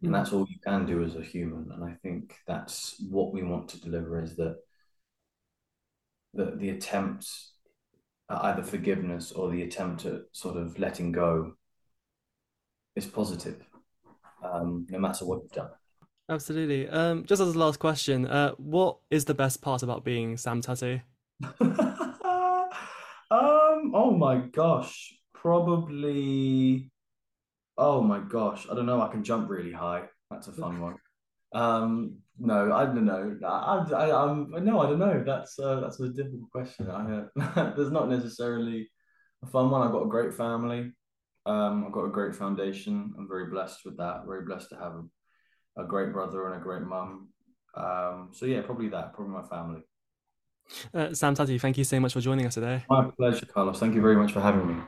And 0.01 0.09
hmm. 0.09 0.13
that's 0.13 0.31
all 0.31 0.47
you 0.49 0.59
can 0.63 0.85
do 0.85 1.03
as 1.03 1.15
a 1.15 1.21
human. 1.21 1.71
And 1.71 1.83
I 1.83 1.93
think 2.03 2.35
that's 2.45 2.95
what 3.09 3.33
we 3.33 3.43
want 3.43 3.69
to 3.69 3.81
deliver 3.81 4.21
is 4.21 4.35
that 4.35 4.57
the 6.33 6.55
the 6.55 6.69
attempt 6.69 7.27
at 8.29 8.43
either 8.43 8.63
forgiveness 8.63 9.31
or 9.31 9.49
the 9.49 9.63
attempt 9.63 10.05
at 10.05 10.21
sort 10.31 10.57
of 10.57 10.77
letting 10.77 11.11
go 11.11 11.53
is 12.95 13.05
positive, 13.05 13.63
um, 14.43 14.85
no 14.89 14.99
matter 14.99 15.25
what 15.25 15.41
you've 15.43 15.51
done. 15.51 15.69
Absolutely. 16.29 16.89
Um, 16.89 17.25
just 17.25 17.41
as 17.41 17.55
a 17.55 17.57
last 17.57 17.79
question, 17.79 18.27
uh, 18.27 18.51
what 18.57 18.97
is 19.09 19.25
the 19.25 19.33
best 19.33 19.61
part 19.61 19.81
about 19.81 20.03
being 20.03 20.35
Sam 20.35 20.61
Tutty? 20.61 21.01
um, 21.61 22.69
oh 23.31 24.15
my 24.17 24.37
gosh, 24.37 25.13
probably. 25.33 26.91
Oh 27.77 28.01
my 28.01 28.19
gosh, 28.19 28.67
I 28.69 28.75
don't 28.75 28.85
know. 28.85 29.01
I 29.01 29.09
can 29.09 29.23
jump 29.23 29.49
really 29.49 29.71
high. 29.71 30.03
That's 30.31 30.47
a 30.47 30.51
fun 30.51 30.81
one. 30.81 30.95
Um, 31.53 32.17
no, 32.39 32.73
I 32.73 32.85
don't 32.85 33.05
know. 33.05 33.37
I, 33.45 33.77
I, 33.93 34.23
I'm 34.23 34.51
no, 34.65 34.79
I 34.79 34.89
don't 34.89 34.99
know. 34.99 35.23
That's 35.25 35.57
uh, 35.59 35.79
that's 35.79 35.99
a 35.99 36.09
difficult 36.09 36.49
question. 36.51 36.89
I, 36.89 37.23
uh, 37.39 37.73
there's 37.75 37.91
not 37.91 38.09
necessarily 38.09 38.89
a 39.43 39.47
fun 39.47 39.69
one. 39.69 39.81
I've 39.81 39.93
got 39.93 40.03
a 40.03 40.09
great 40.09 40.33
family. 40.33 40.91
Um, 41.45 41.85
I've 41.85 41.93
got 41.93 42.05
a 42.05 42.11
great 42.11 42.35
foundation. 42.35 43.13
I'm 43.17 43.27
very 43.27 43.49
blessed 43.49 43.85
with 43.85 43.97
that. 43.97 44.25
Very 44.25 44.45
blessed 44.45 44.69
to 44.69 44.75
have 44.75 44.93
a 44.93 45.03
a 45.77 45.83
great 45.83 46.11
brother 46.11 46.47
and 46.47 46.59
a 46.59 46.63
great 46.63 46.81
mum. 46.81 47.29
Um, 47.75 48.29
so 48.33 48.45
yeah, 48.45 48.61
probably 48.61 48.89
that, 48.89 49.13
probably 49.13 49.33
my 49.33 49.43
family. 49.43 49.81
Uh, 50.93 51.13
Sam 51.13 51.35
Tutty, 51.35 51.61
thank 51.61 51.77
you 51.77 51.83
so 51.83 51.99
much 51.99 52.13
for 52.13 52.21
joining 52.21 52.45
us 52.45 52.55
today. 52.55 52.83
My 52.89 53.09
pleasure, 53.17 53.45
Carlos. 53.45 53.79
Thank 53.79 53.95
you 53.95 54.01
very 54.01 54.17
much 54.17 54.33
for 54.33 54.41
having 54.41 54.67
me. 54.67 54.83